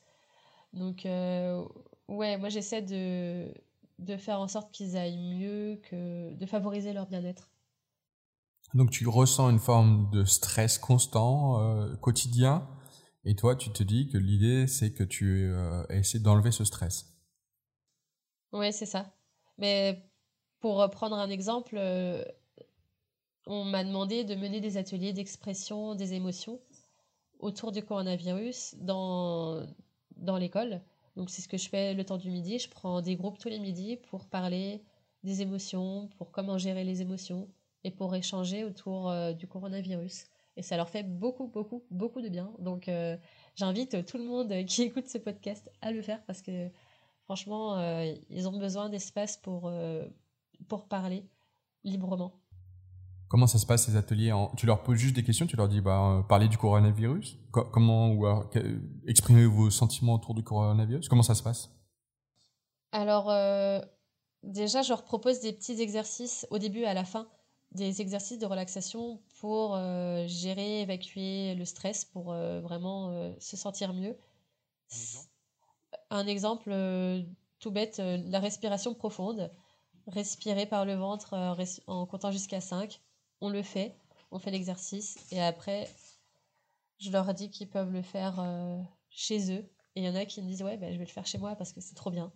Donc, 0.73 1.07
euh, 1.07 1.64
ouais, 2.09 2.38
moi 2.38 2.49
j'essaie 2.49 2.83
de, 2.83 3.52
de 3.99 4.17
faire 4.17 4.41
en 4.41 4.49
sorte 4.49 4.73
qu'ils 4.73 4.97
aillent 4.97 5.35
mieux, 5.35 5.81
que 5.91 6.35
de 6.35 6.47
favoriser 6.47 6.93
leur 6.93 7.07
bien-être. 7.07 7.50
Donc 8.75 8.91
tu 8.91 9.07
ressens 9.07 9.50
une 9.50 9.59
forme 9.59 10.09
de 10.11 10.25
stress 10.25 10.79
constant, 10.79 11.61
euh, 11.61 11.95
quotidien, 11.97 12.67
et 13.25 13.37
toi 13.37 13.55
tu 13.55 13.71
te 13.71 13.83
dis 13.83 14.09
que 14.09 14.17
l'idée 14.17 14.67
c'est 14.67 14.93
que 14.93 15.05
tu 15.05 15.45
euh, 15.45 15.85
essaies 15.88 16.21
d'enlever 16.21 16.52
ce 16.52 16.64
stress. 16.64 17.14
Ouais, 18.52 18.73
c'est 18.73 18.87
ça. 18.87 19.12
Mais 19.59 20.11
pour 20.61 20.88
prendre 20.91 21.17
un 21.17 21.29
exemple, 21.29 21.76
euh, 21.76 22.25
on 23.47 23.64
m'a 23.64 23.85
demandé 23.85 24.25
de 24.25 24.35
mener 24.35 24.61
des 24.61 24.76
ateliers 24.76 25.12
d'expression 25.12 25.95
des 25.95 26.14
émotions 26.14 26.61
autour 27.41 27.73
du 27.73 27.83
coronavirus 27.83 28.76
dans, 28.79 29.67
dans 30.16 30.37
l'école. 30.37 30.81
Donc 31.16 31.31
c'est 31.31 31.42
ce 31.42 31.49
que 31.49 31.59
je 31.59 31.69
fais 31.69 31.95
le 31.95 32.04
temps 32.04 32.19
du 32.19 32.31
midi. 32.31 32.59
Je 32.59 32.69
prends 32.69 33.00
des 33.02 33.16
groupes 33.16 33.38
tous 33.38 33.49
les 33.49 33.59
midis 33.59 33.97
pour 33.97 34.26
parler 34.26 34.83
des 35.25 35.42
émotions, 35.42 36.09
pour 36.19 36.31
comment 36.31 36.59
gérer 36.59 36.85
les 36.85 37.02
émotions 37.02 37.49
et 37.85 37.90
pour 37.90 38.14
échanger 38.14 38.64
autour 38.64 39.11
euh, 39.11 39.33
du 39.33 39.47
coronavirus. 39.47 40.26
Et 40.57 40.62
ça 40.62 40.76
leur 40.76 40.88
fait 40.88 41.02
beaucoup, 41.02 41.49
beaucoup, 41.49 41.85
beaucoup 41.90 42.21
de 42.21 42.28
bien. 42.28 42.52
Donc 42.59 42.88
euh, 42.88 43.16
j'invite 43.54 44.04
tout 44.07 44.19
le 44.19 44.25
monde 44.25 44.64
qui 44.66 44.83
écoute 44.83 45.09
ce 45.09 45.19
podcast 45.19 45.71
à 45.81 45.92
le 45.92 46.02
faire 46.02 46.23
parce 46.25 46.42
que 46.42 46.69
franchement, 47.25 47.81
ils 48.31 48.49
ont 48.49 48.59
besoin 48.59 48.88
d'espace 48.88 49.37
pour, 49.37 49.73
pour 50.69 50.88
parler 50.88 51.25
librement. 51.85 52.42
Comment 53.33 53.47
ça 53.47 53.57
se 53.57 53.65
passe 53.65 53.87
ces 53.87 53.97
ateliers 53.97 54.31
Tu 54.59 54.67
leur 54.67 54.83
poses 54.83 54.99
juste 54.99 55.17
des 55.17 55.25
questions, 55.25 55.47
tu 55.47 55.57
leur 55.57 55.67
dis 55.67 55.81
bah, 55.81 56.19
euh, 56.19 56.23
parler 56.23 56.49
du 56.49 56.59
coronavirus. 56.59 57.39
Comment 57.51 58.11
ou 58.11 58.27
exprimer 59.07 59.47
vos 59.47 59.71
sentiments 59.71 60.12
autour 60.12 60.35
du 60.35 60.43
coronavirus? 60.43 61.09
Comment 61.09 61.23
ça 61.23 61.35
se 61.35 61.43
passe? 61.43 61.71
Alors 62.93 63.31
euh, 63.31 63.81
déjà, 64.43 64.83
je 64.83 64.91
leur 64.91 65.03
propose 65.03 65.41
des 65.41 65.55
petits 65.55 65.81
exercices 65.81 66.47
au 66.51 66.59
début 66.59 66.81
et 66.81 66.87
à 66.87 66.93
la 66.93 67.07
fin, 67.07 67.27
des 67.71 68.03
exercices 68.03 68.39
de 68.39 68.45
relaxation 68.45 69.19
pour 69.41 69.77
euh, 69.77 70.27
gérer, 70.27 70.83
évacuer 70.83 71.55
le 71.55 71.65
stress, 71.65 72.05
pour 72.05 72.35
vraiment 72.35 73.33
se 73.39 73.57
sentir 73.57 73.95
mieux. 73.95 74.15
Un 76.11 76.27
exemple, 76.27 76.71
Un 76.71 76.77
exemple 76.77 77.27
tout 77.61 77.71
bête, 77.71 77.97
la 77.99 78.41
respiration 78.41 78.93
profonde. 78.93 79.51
Respirer 80.09 80.67
par 80.67 80.85
le 80.85 80.95
ventre 80.95 81.35
euh, 81.35 81.65
en 81.87 82.07
comptant 82.07 82.33
jusqu'à 82.33 82.61
5. 82.61 83.01
On 83.43 83.51
le 83.51 83.63
fait, 83.63 83.95
on 84.31 84.39
fait 84.39 84.53
l'exercice 84.53 85.19
et 85.33 85.43
après, 85.43 85.91
je 86.99 87.11
leur 87.11 87.35
dis 87.35 87.51
qu'ils 87.51 87.69
peuvent 87.69 87.93
le 87.93 88.03
faire 88.03 88.39
euh, 88.39 88.81
chez 89.11 89.53
eux. 89.53 89.69
Et 89.95 90.01
il 90.01 90.05
y 90.05 90.09
en 90.09 90.15
a 90.15 90.25
qui 90.25 90.41
me 90.41 90.47
disent 90.47 90.63
ouais, 90.63 90.77
ben, 90.77 90.93
je 90.93 90.99
vais 90.99 91.05
le 91.05 91.11
faire 91.11 91.27
chez 91.27 91.39
moi 91.39 91.57
parce 91.57 91.73
que 91.73 91.81
c'est 91.81 91.97
trop 91.97 92.11
bien. 92.11 92.33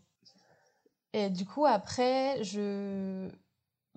Et 1.12 1.30
du 1.30 1.46
coup, 1.46 1.64
après, 1.64 2.42
je. 2.42 3.30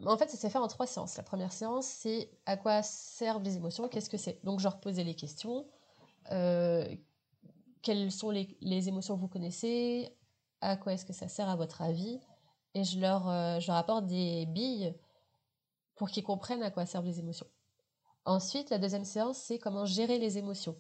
En 0.05 0.17
fait, 0.17 0.29
ça 0.29 0.37
s'est 0.37 0.51
fait 0.51 0.59
en 0.59 0.67
trois 0.67 0.85
séances. 0.85 1.17
La 1.17 1.23
première 1.23 1.51
séance, 1.51 1.87
c'est 1.87 2.29
à 2.45 2.55
quoi 2.55 2.83
servent 2.83 3.43
les 3.43 3.57
émotions, 3.57 3.89
qu'est-ce 3.89 4.09
que 4.09 4.17
c'est? 4.17 4.39
Donc, 4.45 4.59
je 4.59 4.65
leur 4.65 4.79
posais 4.79 5.03
les 5.03 5.15
questions. 5.15 5.65
Euh, 6.31 6.95
quelles 7.81 8.11
sont 8.11 8.29
les, 8.29 8.55
les, 8.61 8.87
émotions 8.87 9.15
que 9.15 9.21
vous 9.21 9.27
connaissez? 9.27 10.15
À 10.61 10.77
quoi 10.77 10.93
est-ce 10.93 11.05
que 11.05 11.13
ça 11.13 11.27
sert 11.27 11.49
à 11.49 11.55
votre 11.55 11.81
avis? 11.81 12.19
Et 12.75 12.83
je 12.83 12.99
leur, 12.99 13.27
euh, 13.27 13.59
je 13.59 13.67
leur 13.67 13.77
apporte 13.77 14.05
des 14.05 14.45
billes 14.45 14.93
pour 15.99 16.09
qu'ils 16.09 16.23
comprennent 16.23 16.63
à 16.63 16.71
quoi 16.71 16.85
servent 16.85 17.05
les 17.05 17.19
émotions. 17.19 17.45
Ensuite, 18.23 18.69
la 18.69 18.77
deuxième 18.77 19.03
séance, 19.03 19.37
c'est 19.37 19.59
comment 19.59 19.83
gérer 19.83 20.17
les 20.17 20.37
émotions. 20.37 20.77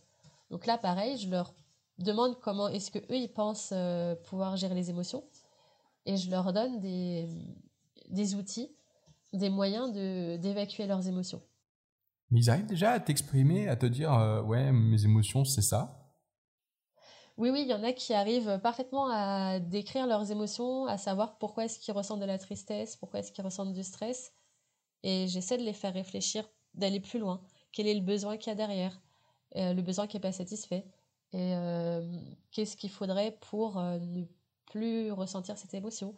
Donc 0.49 0.65
là, 0.65 0.77
pareil, 0.77 1.17
je 1.17 1.29
leur 1.29 1.53
demande 1.97 2.39
comment 2.39 2.69
est-ce 2.69 2.89
que 2.89 2.99
eux 2.99 3.17
ils 3.17 3.31
pensent 3.31 3.71
euh, 3.73 4.15
pouvoir 4.15 4.55
gérer 4.55 4.75
les 4.75 4.89
émotions 4.89 5.25
et 6.05 6.15
je 6.15 6.31
leur 6.31 6.53
donne 6.53 6.79
des, 6.79 7.27
des 8.07 8.35
outils, 8.35 8.73
des 9.33 9.49
moyens 9.49 9.91
de, 9.91 10.37
d'évacuer 10.37 10.87
leurs 10.87 11.05
émotions. 11.05 11.41
Mais 12.31 12.39
ils 12.39 12.49
arrivent 12.49 12.67
déjà 12.67 12.91
à 12.91 12.99
t'exprimer, 13.01 13.67
à 13.67 13.75
te 13.75 13.87
dire 13.87 14.13
euh, 14.13 14.41
ouais 14.41 14.71
mes 14.71 15.03
émotions 15.03 15.43
c'est 15.43 15.61
ça? 15.61 16.13
Oui, 17.35 17.49
oui, 17.49 17.63
il 17.63 17.67
y 17.67 17.73
en 17.73 17.83
a 17.83 17.91
qui 17.91 18.13
arrivent 18.13 18.59
parfaitement 18.59 19.09
à 19.11 19.59
décrire 19.59 20.07
leurs 20.07 20.31
émotions, 20.31 20.85
à 20.85 20.97
savoir 20.97 21.37
pourquoi 21.37 21.65
est-ce 21.65 21.77
qu'ils 21.77 21.93
ressentent 21.93 22.19
de 22.21 22.25
la 22.25 22.37
tristesse, 22.37 22.95
pourquoi 22.95 23.19
est-ce 23.19 23.33
qu'ils 23.33 23.43
ressentent 23.43 23.73
du 23.73 23.83
stress. 23.83 24.31
Et 25.03 25.27
j'essaie 25.27 25.57
de 25.57 25.63
les 25.63 25.73
faire 25.73 25.93
réfléchir, 25.93 26.49
d'aller 26.73 26.99
plus 26.99 27.19
loin. 27.19 27.41
Quel 27.71 27.87
est 27.87 27.93
le 27.93 28.01
besoin 28.01 28.37
qu'il 28.37 28.49
y 28.49 28.53
a 28.53 28.55
derrière 28.55 28.99
euh, 29.55 29.73
Le 29.73 29.81
besoin 29.81 30.07
qui 30.07 30.17
n'est 30.17 30.21
pas 30.21 30.31
satisfait. 30.31 30.85
Et 31.31 31.53
euh, 31.55 32.01
qu'est-ce 32.51 32.75
qu'il 32.75 32.89
faudrait 32.89 33.37
pour 33.49 33.77
euh, 33.77 33.99
ne 33.99 34.25
plus 34.65 35.11
ressentir 35.11 35.57
cette 35.57 35.73
émotion 35.73 36.15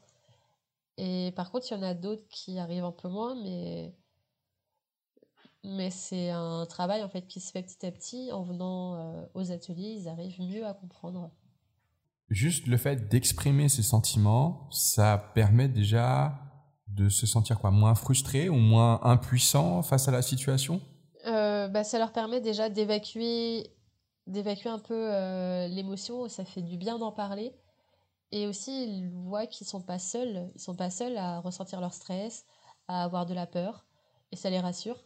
Et 0.98 1.32
par 1.36 1.52
contre, 1.52 1.68
il 1.72 1.76
y 1.76 1.78
en 1.78 1.84
a 1.84 1.94
d'autres 1.94 2.28
qui 2.30 2.58
arrivent 2.60 2.86
un 2.86 2.92
peu 2.92 3.10
moins, 3.10 3.36
mais 3.36 3.94
mais 5.64 5.92
c'est 5.92 6.32
un 6.32 6.66
travail 6.66 7.04
en 7.04 7.10
fait 7.10 7.28
qui 7.28 7.40
se 7.40 7.52
fait 7.52 7.62
petit 7.62 7.86
à 7.86 7.92
petit 7.92 8.32
en 8.32 8.42
venant 8.42 9.30
aux 9.36 9.52
ateliers, 9.52 9.96
ils 10.00 10.08
arrivent 10.08 10.42
mieux 10.42 10.66
à 10.66 10.74
comprendre. 10.74 11.30
juste 12.30 12.66
le 12.66 12.78
fait 12.78 13.08
d'exprimer 13.08 13.70
ses 13.70 13.84
sentiments, 13.84 14.68
ça 14.72 15.20
permet 15.36 15.70
déjà 15.70 16.51
de 16.96 17.10
se 17.10 17.26
sentir 17.26 17.60
quoi 17.60 17.72
moins 17.72 17.96
frustré 17.96 18.50
ou 18.50 18.56
moins 18.56 19.00
impuissant 19.04 19.82
face 19.82 20.08
à 20.08 20.12
la 20.12 20.22
situation? 20.22 20.82
Euh, 21.26 21.68
bah, 21.68 21.84
ça 21.84 22.00
leur 22.00 22.12
permet 22.12 22.42
déjà 22.42 22.70
d'évacuer 22.70 23.72
d'évacuer 24.28 24.70
un 24.70 24.80
peu 24.80 24.94
euh, 25.12 25.68
l'émotion, 25.68 26.30
ça 26.30 26.46
fait 26.46 26.62
du 26.62 26.78
bien 26.78 27.00
d'en 27.00 27.12
parler. 27.12 27.54
Et 28.32 28.48
aussi, 28.48 28.86
ils 28.86 29.10
voient 29.10 29.48
qu'ils 29.48 29.68
sont 29.68 29.82
pas 29.82 30.00
seuls, 30.00 30.50
ils 30.56 30.62
sont 30.62 30.76
pas 30.76 30.90
seuls 30.90 31.18
à 31.18 31.40
ressentir 31.40 31.82
leur 31.82 31.94
stress, 31.94 32.46
à 32.88 33.04
avoir 33.04 33.26
de 33.26 33.34
la 33.34 33.46
peur, 33.46 33.86
et 34.32 34.36
ça 34.36 34.50
les 34.50 34.60
rassure. 34.60 35.04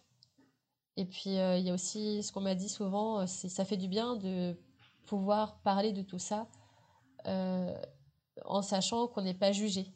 Et 0.97 1.05
puis, 1.05 1.37
euh, 1.37 1.57
il 1.57 1.65
y 1.65 1.71
a 1.71 1.73
aussi 1.73 2.21
ce 2.23 2.31
qu'on 2.31 2.41
m'a 2.41 2.55
dit 2.55 2.69
souvent, 2.69 3.25
c'est 3.25 3.49
ça 3.49 3.65
fait 3.65 3.77
du 3.77 3.87
bien 3.87 4.15
de 4.15 4.59
pouvoir 5.05 5.59
parler 5.61 5.91
de 5.91 6.01
tout 6.01 6.19
ça 6.19 6.47
en 8.43 8.61
sachant 8.61 9.07
qu'on 9.07 9.21
n'est 9.21 9.33
pas 9.33 9.51
jugé. 9.51 9.91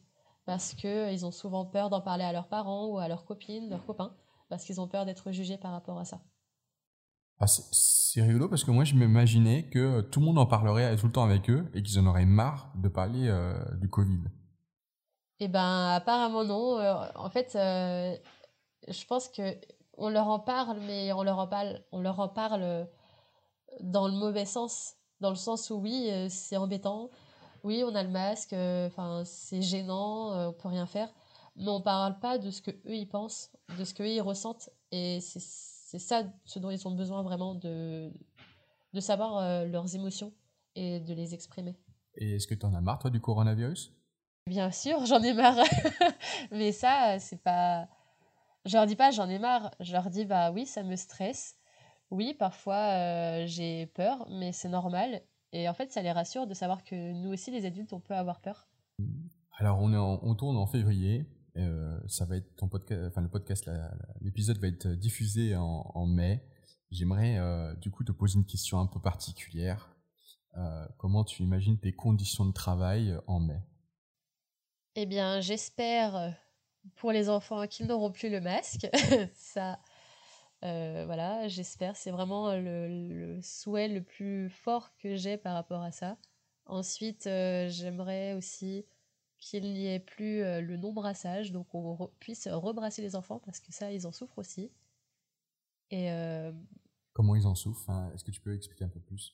Parce 0.50 0.74
qu'ils 0.74 1.28
ont 1.28 1.32
souvent 1.32 1.64
peur 1.64 1.92
d'en 1.92 2.02
parler 2.02 2.24
à 2.24 2.32
leurs 2.32 2.48
parents 2.48 2.88
ou 2.88 2.98
à 2.98 3.08
leurs 3.08 3.24
copines, 3.24 3.70
leurs 3.70 3.86
copains 3.86 4.16
parce 4.50 4.64
qu'ils 4.64 4.82
ont 4.82 4.88
peur 4.88 5.06
d'être 5.06 5.32
jugés 5.32 5.60
par 5.60 5.72
rapport 5.72 6.00
à 6.00 6.06
ça. 6.06 6.22
Ah, 7.40 7.46
c'est 7.46 8.24
rigolo 8.24 8.50
parce 8.50 8.64
que 8.64 8.72
moi 8.72 8.84
je 8.84 8.96
m'imaginais 8.96 9.70
que 9.70 10.02
tout 10.02 10.20
le 10.20 10.26
monde 10.26 10.40
en 10.40 10.48
parlerait 10.48 10.96
tout 10.98 11.06
le 11.06 11.12
temps 11.12 11.24
avec 11.24 11.52
eux 11.52 11.70
et 11.76 11.84
qu'ils 11.84 12.00
en 12.00 12.08
auraient 12.08 12.26
marre 12.26 12.74
de 12.78 12.90
parler 12.90 13.28
euh, 13.28 13.54
du 13.76 13.90
Covid. 13.90 14.22
Eh 15.40 15.48
ben 15.48 15.90
apparemment 15.90 16.44
non. 16.44 16.80
Euh, 16.80 16.96
en 17.14 17.30
fait, 17.30 17.56
euh, 17.56 18.18
je 18.88 19.06
pense 19.06 19.30
que 19.30 19.56
on 19.98 20.10
leur 20.10 20.30
en 20.30 20.40
parle, 20.40 20.80
mais 20.80 21.14
on 21.14 21.22
leur 21.22 21.38
en 21.38 21.48
parle, 21.48 21.84
on 21.92 22.02
leur 22.02 22.20
en 22.20 22.28
parle 22.28 22.88
dans 23.82 24.08
le 24.08 24.16
mauvais 24.16 24.46
sens, 24.46 24.96
dans 25.20 25.30
le 25.30 25.36
sens 25.36 25.70
où 25.70 25.76
oui, 25.76 26.10
c'est 26.30 26.58
embêtant, 26.58 27.12
oui, 27.64 27.84
on 27.86 27.96
a 27.96 28.04
le 28.04 28.10
masque, 28.10 28.54
enfin 28.54 29.24
c'est 29.26 29.62
gênant, 29.62 30.50
on 30.50 30.54
peut 30.54 30.68
rien 30.68 30.86
faire 30.86 31.10
mais 31.60 31.68
on 31.68 31.82
parle 31.82 32.20
pas 32.20 32.38
de 32.38 32.50
ce 32.52 32.62
que 32.62 32.72
eux 32.72 32.96
ils 32.96 33.08
pensent, 33.08 33.52
de 33.78 33.84
ce 33.84 33.94
que 33.94 34.04
eux 34.04 34.10
ils 34.10 34.22
ressentent. 34.22 34.70
Et 34.92 35.20
c'est 35.22 36.00
ça 36.00 36.24
ce 36.46 36.60
dont 36.60 36.72
ils 36.72 36.88
ont 36.88 36.96
besoin 36.96 37.22
vraiment 37.22 37.54
de, 37.54 38.12
de 38.94 39.00
savoir 39.00 39.38
euh, 39.38 39.66
leurs 39.66 39.94
émotions 39.96 40.34
et 40.76 41.00
de 41.00 41.14
les 41.14 41.34
exprimer. 41.34 41.76
Et 42.16 42.36
est-ce 42.36 42.48
que 42.48 42.56
tu 42.56 42.66
en 42.66 42.74
as 42.74 42.82
marre, 42.82 43.00
toi, 43.00 43.10
du 43.10 43.22
coronavirus? 43.22 43.94
Bien 44.48 44.72
sûr, 44.72 45.06
j'en 45.06 45.22
ai 45.22 45.34
marre. 45.34 45.64
mais 46.52 46.72
ça, 46.72 47.20
c'est 47.20 47.42
pas. 47.42 47.88
Je 48.66 48.76
leur 48.76 48.88
dis 48.88 48.96
pas 48.96 49.12
j'en 49.12 49.30
ai 49.30 49.40
marre. 49.40 49.72
Je 49.80 49.92
leur 49.92 50.10
dis 50.10 50.26
bah 50.26 50.52
oui, 50.52 50.66
ça 50.66 50.84
me 50.84 50.96
stresse. 50.96 51.58
Oui, 52.10 52.34
parfois 52.34 52.76
euh, 52.76 53.44
j'ai 53.46 53.86
peur, 53.88 54.26
mais 54.30 54.52
c'est 54.52 54.70
normal. 54.70 55.22
Et 55.52 55.68
en 55.68 55.74
fait, 55.74 55.92
ça 55.92 56.02
les 56.02 56.12
rassure 56.12 56.48
de 56.48 56.54
savoir 56.54 56.84
que 56.84 57.14
nous 57.14 57.32
aussi, 57.32 57.52
les 57.52 57.66
adultes, 57.66 57.94
on 57.94 58.00
peut 58.00 58.16
avoir 58.16 58.40
peur. 58.40 58.68
Alors, 59.58 59.80
on, 59.80 59.94
est 59.94 59.98
on 59.98 60.36
tourne 60.36 60.58
en 60.58 60.68
février. 60.68 61.26
Euh, 61.58 62.00
ça 62.08 62.26
va 62.26 62.38
être 62.38 62.56
ton 62.56 62.68
podcast, 62.68 63.02
enfin 63.08 63.22
le 63.22 63.30
podcast, 63.30 63.70
l'épisode 64.22 64.58
va 64.60 64.68
être 64.68 64.88
diffusé 64.88 65.56
en, 65.56 66.06
mai. 66.06 66.44
J'aimerais 66.92 67.38
euh, 67.38 67.76
du 67.76 67.92
coup 67.92 68.04
te 68.04 68.12
poser 68.12 68.38
une 68.38 68.46
question 68.46 68.80
un 68.80 68.88
peu 68.88 69.00
particulière. 69.00 69.96
Euh, 70.58 70.86
comment 70.98 71.24
tu 71.24 71.44
imagines 71.44 71.78
tes 71.80 71.94
conditions 71.94 72.46
de 72.46 72.54
travail 72.54 73.16
en 73.28 73.40
mai? 73.40 73.62
Eh 74.96 75.06
bien, 75.06 75.40
j'espère 75.40 76.36
pour 76.96 77.12
les 77.12 77.30
enfants 77.30 77.68
qu'ils 77.68 77.88
n'auront 77.88 78.12
plus 78.12 78.30
le 78.30 78.42
masque. 78.42 78.88
Ça, 79.34 79.80
voilà, 80.62 81.48
j'espère. 81.48 81.96
C'est 81.96 82.12
vraiment 82.12 82.54
le, 82.56 83.40
souhait 83.42 83.88
le 83.88 84.04
plus 84.04 84.50
fort 84.50 84.96
que 84.98 85.16
j'ai 85.16 85.38
par 85.38 85.54
rapport 85.54 85.82
à 85.82 85.92
ça. 85.92 86.18
Ensuite, 86.66 87.24
j'aimerais 87.24 88.34
aussi 88.34 88.86
qu'il 89.40 89.64
n'y 89.74 89.88
ait 89.88 90.00
plus 90.00 90.42
euh, 90.42 90.62
le 90.62 90.78
non-brassage, 90.78 91.52
donc 91.52 91.74
on 91.74 92.10
puisse 92.20 92.48
rebrasser 92.48 93.02
les 93.02 93.16
enfants 93.16 93.40
parce 93.40 93.60
que 93.60 93.72
ça, 93.72 93.92
ils 93.92 94.06
en 94.06 94.12
souffrent 94.12 94.38
aussi. 94.38 94.72
Et 95.92 96.12
euh, 96.12 96.52
Comment 97.14 97.36
ils 97.36 97.48
en 97.48 97.56
souffrent 97.56 97.90
hein 97.90 98.12
Est-ce 98.14 98.24
que 98.24 98.32
tu 98.32 98.42
peux 98.42 98.54
expliquer 98.54 98.84
un 98.84 98.90
peu 98.90 99.00
plus? 99.00 99.34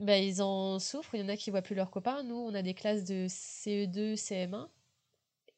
Ben, 0.00 0.22
Ils 0.22 0.42
en 0.42 0.78
souffrent, 0.78 1.14
il 1.14 1.20
y 1.20 1.24
en 1.24 1.28
a 1.28 1.36
qui 1.36 1.50
voient 1.50 1.62
plus 1.62 1.74
leurs 1.74 1.90
copains. 1.90 2.22
Nous, 2.22 2.34
on 2.34 2.54
a 2.54 2.62
des 2.62 2.74
classes 2.74 3.04
de 3.04 3.26
CE2, 3.28 4.14
CM1 4.16 4.68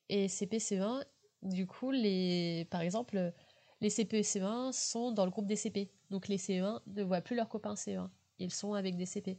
et 0.08 0.26
CP-CE1. 0.26 1.04
Du 1.42 1.66
coup, 1.66 1.92
les... 1.92 2.66
par 2.70 2.80
exemple, 2.80 3.32
les 3.80 3.90
CP 3.90 4.22
CE1 4.22 4.72
sont 4.72 5.12
dans 5.12 5.24
le 5.24 5.30
groupe 5.30 5.46
des 5.46 5.56
CP. 5.56 5.90
Donc 6.10 6.28
les 6.28 6.36
CE1 6.36 6.80
ne 6.86 7.02
voient 7.02 7.20
plus 7.20 7.36
leurs 7.36 7.48
copains 7.48 7.74
CE1. 7.74 8.08
Ils 8.38 8.52
sont 8.52 8.74
avec 8.74 8.96
des 8.96 9.06
CP. 9.06 9.38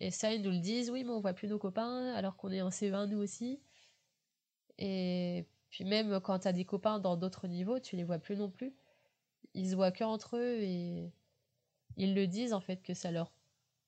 Et 0.00 0.10
ça, 0.10 0.32
ils 0.32 0.42
nous 0.42 0.50
le 0.50 0.58
disent, 0.58 0.90
oui, 0.90 1.02
mais 1.02 1.10
on 1.10 1.20
voit 1.20 1.32
plus 1.32 1.48
nos 1.48 1.58
copains, 1.58 2.12
alors 2.14 2.36
qu'on 2.36 2.50
est 2.50 2.62
en 2.62 2.68
CE1 2.68 3.06
nous 3.06 3.18
aussi. 3.18 3.60
Et 4.78 5.46
puis 5.70 5.84
même 5.84 6.20
quand 6.20 6.40
tu 6.40 6.48
as 6.48 6.52
des 6.52 6.64
copains 6.64 6.98
dans 6.98 7.16
d'autres 7.16 7.48
niveaux, 7.48 7.80
tu 7.80 7.96
les 7.96 8.04
vois 8.04 8.18
plus 8.18 8.36
non 8.36 8.50
plus. 8.50 8.74
Ils 9.54 9.70
se 9.70 9.74
voient 9.74 9.90
que 9.90 10.04
entre 10.04 10.36
eux 10.36 10.62
et 10.62 11.12
ils 11.96 12.14
le 12.14 12.26
disent 12.26 12.52
en 12.52 12.60
fait 12.60 12.82
que 12.82 12.94
ça 12.94 13.10
leur, 13.10 13.32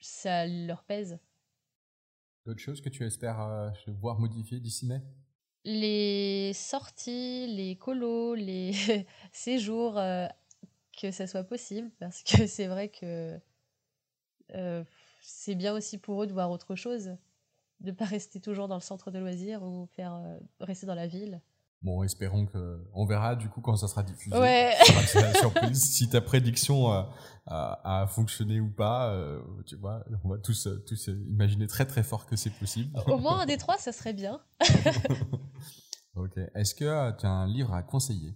ça 0.01 0.46
leur 0.46 0.83
pèse. 0.85 1.18
D'autres 2.46 2.61
choses 2.61 2.81
que 2.81 2.88
tu 2.88 3.05
espères 3.05 3.40
euh, 3.40 3.70
voir 3.87 4.18
modifier 4.18 4.59
d'ici 4.59 4.87
mai? 4.87 5.03
Les 5.64 6.53
sorties, 6.55 7.46
les 7.46 7.77
colos, 7.77 8.35
les 8.35 8.73
séjours, 9.33 9.99
euh, 9.99 10.27
que 11.01 11.11
ça 11.11 11.27
soit 11.27 11.44
possible 11.44 11.90
parce 11.99 12.23
que 12.23 12.46
c'est 12.46 12.66
vrai 12.66 12.88
que 12.88 13.38
euh, 14.55 14.85
c'est 15.23 15.55
bien 15.55 15.75
aussi 15.75 15.99
pour 15.99 16.23
eux 16.23 16.27
de 16.27 16.33
voir 16.33 16.51
autre 16.51 16.75
chose, 16.75 17.16
de 17.81 17.92
pas 17.92 18.05
rester 18.05 18.40
toujours 18.40 18.68
dans 18.68 18.77
le 18.77 18.81
centre 18.81 19.11
de 19.11 19.18
loisirs 19.18 19.62
ou 19.62 19.87
faire 19.87 20.14
euh, 20.14 20.38
rester 20.61 20.87
dans 20.87 20.94
la 20.94 21.07
ville. 21.07 21.40
Bon, 21.83 22.03
espérons 22.03 22.44
que 22.44 22.85
on 22.92 23.07
verra 23.07 23.37
du 23.37 23.49
coup 23.49 23.62
quand 23.62 23.75
ça 23.77 23.88
sera 23.88 24.03
diffusé. 24.03 24.37
Ouais. 24.37 24.75
la 25.14 25.33
surprise 25.40 25.83
si 25.83 26.11
ta 26.11 26.20
prédiction 26.20 26.90
a, 26.90 27.11
a, 27.46 28.07
fonctionné 28.07 28.61
ou 28.61 28.68
pas. 28.68 29.14
Euh, 29.14 29.40
tu 29.64 29.77
vois, 29.77 30.05
on 30.23 30.29
va 30.29 30.37
tous 30.37 30.68
tous 30.87 31.07
imaginer 31.07 31.66
très 31.66 31.87
très 31.87 32.03
fort 32.03 32.27
que 32.27 32.37
c'est 32.37 32.51
possible. 32.51 32.90
Au 33.07 33.16
moins 33.16 33.40
un 33.40 33.46
des 33.46 33.57
trois, 33.57 33.79
ça 33.79 33.92
serait 33.92 34.12
bien. 34.12 34.42
Est-ce 36.54 36.74
que 36.74 36.85
euh, 36.85 37.12
tu 37.12 37.26
as 37.26 37.30
un 37.30 37.46
livre 37.46 37.72
à 37.72 37.83
conseiller? 37.83 38.35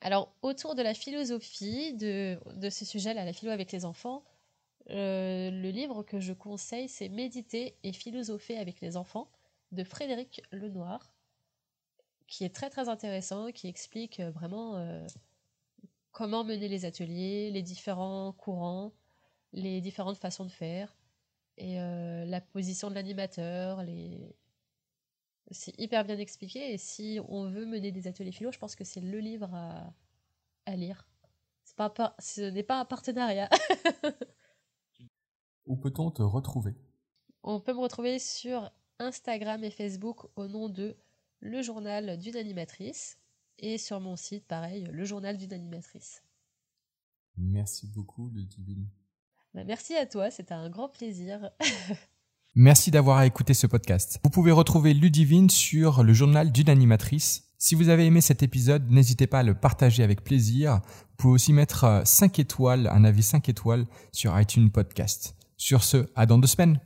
Alors 0.00 0.34
autour 0.42 0.74
de 0.74 0.82
la 0.82 0.94
philosophie 0.94 1.94
de 1.94 2.38
ce 2.70 2.84
sujet-là, 2.84 3.24
la 3.24 3.32
philo 3.32 3.52
avec 3.52 3.72
les 3.72 3.84
enfants. 3.84 4.24
Euh, 4.90 5.50
le 5.50 5.70
livre 5.70 6.02
que 6.02 6.20
je 6.20 6.34
conseille, 6.34 6.88
c'est 6.88 7.08
Méditer 7.08 7.78
et 7.82 7.92
philosopher 7.92 8.58
avec 8.58 8.82
les 8.82 8.98
enfants 8.98 9.30
de 9.72 9.82
Frédéric 9.82 10.42
Lenoir, 10.52 11.10
qui 12.26 12.44
est 12.44 12.54
très 12.54 12.68
très 12.68 12.90
intéressant, 12.90 13.50
qui 13.50 13.66
explique 13.66 14.20
euh, 14.20 14.30
vraiment 14.30 14.84
comment 16.12 16.44
mener 16.44 16.68
les 16.68 16.84
ateliers, 16.84 17.50
les 17.50 17.62
différents 17.62 18.32
courants, 18.32 18.92
les 19.52 19.80
différentes 19.80 20.18
façons 20.18 20.44
de 20.44 20.50
faire, 20.50 20.94
et 21.56 21.76
la 21.76 22.40
position 22.40 22.90
de 22.90 22.94
l'animateur, 22.94 23.82
les... 23.82 24.36
c'est 25.50 25.78
hyper 25.78 26.04
bien 26.04 26.18
expliqué, 26.18 26.72
et 26.72 26.78
si 26.78 27.18
on 27.28 27.48
veut 27.48 27.66
mener 27.66 27.92
des 27.92 28.06
ateliers 28.06 28.32
philo, 28.32 28.52
je 28.52 28.58
pense 28.58 28.76
que 28.76 28.84
c'est 28.84 29.00
le 29.00 29.18
livre 29.18 29.52
à, 29.54 29.92
à 30.66 30.76
lire. 30.76 31.06
Pas, 31.76 32.14
ce 32.20 32.42
n'est 32.42 32.62
pas 32.62 32.78
un 32.78 32.84
partenariat. 32.84 33.48
Où 35.66 35.76
peut-on 35.76 36.10
te 36.10 36.22
retrouver? 36.22 36.74
On 37.42 37.60
peut 37.60 37.72
me 37.72 37.80
retrouver 37.80 38.18
sur 38.18 38.70
Instagram 38.98 39.64
et 39.64 39.70
Facebook 39.70 40.26
au 40.36 40.46
nom 40.46 40.68
de 40.68 40.96
Le 41.40 41.62
Journal 41.62 42.18
d'une 42.18 42.36
animatrice 42.36 43.18
et 43.58 43.78
sur 43.78 44.00
mon 44.00 44.16
site, 44.16 44.46
pareil, 44.46 44.86
Le 44.90 45.04
Journal 45.04 45.36
d'une 45.36 45.52
animatrice. 45.52 46.22
Merci 47.36 47.88
beaucoup, 47.88 48.30
Ludivine. 48.30 48.88
Bah, 49.52 49.64
merci 49.64 49.96
à 49.96 50.06
toi, 50.06 50.30
c'était 50.30 50.54
un 50.54 50.70
grand 50.70 50.88
plaisir. 50.88 51.50
Merci 52.56 52.92
d'avoir 52.92 53.20
écouté 53.24 53.52
ce 53.52 53.66
podcast. 53.66 54.20
Vous 54.22 54.30
pouvez 54.30 54.52
retrouver 54.52 54.94
Ludivine 54.94 55.50
sur 55.50 56.04
le 56.04 56.12
journal 56.12 56.52
d'une 56.52 56.68
animatrice. 56.68 57.42
Si 57.58 57.74
vous 57.74 57.88
avez 57.88 58.06
aimé 58.06 58.20
cet 58.20 58.44
épisode, 58.44 58.88
n'hésitez 58.92 59.26
pas 59.26 59.40
à 59.40 59.42
le 59.42 59.54
partager 59.54 60.04
avec 60.04 60.22
plaisir. 60.22 60.74
Vous 60.84 61.16
pouvez 61.16 61.34
aussi 61.34 61.52
mettre 61.52 62.02
5 62.04 62.38
étoiles, 62.38 62.88
un 62.92 63.02
avis 63.02 63.24
5 63.24 63.48
étoiles 63.48 63.86
sur 64.12 64.38
iTunes 64.38 64.70
Podcast. 64.70 65.34
Sur 65.56 65.82
ce, 65.82 66.06
à 66.14 66.26
dans 66.26 66.38
deux 66.38 66.46
semaines. 66.46 66.78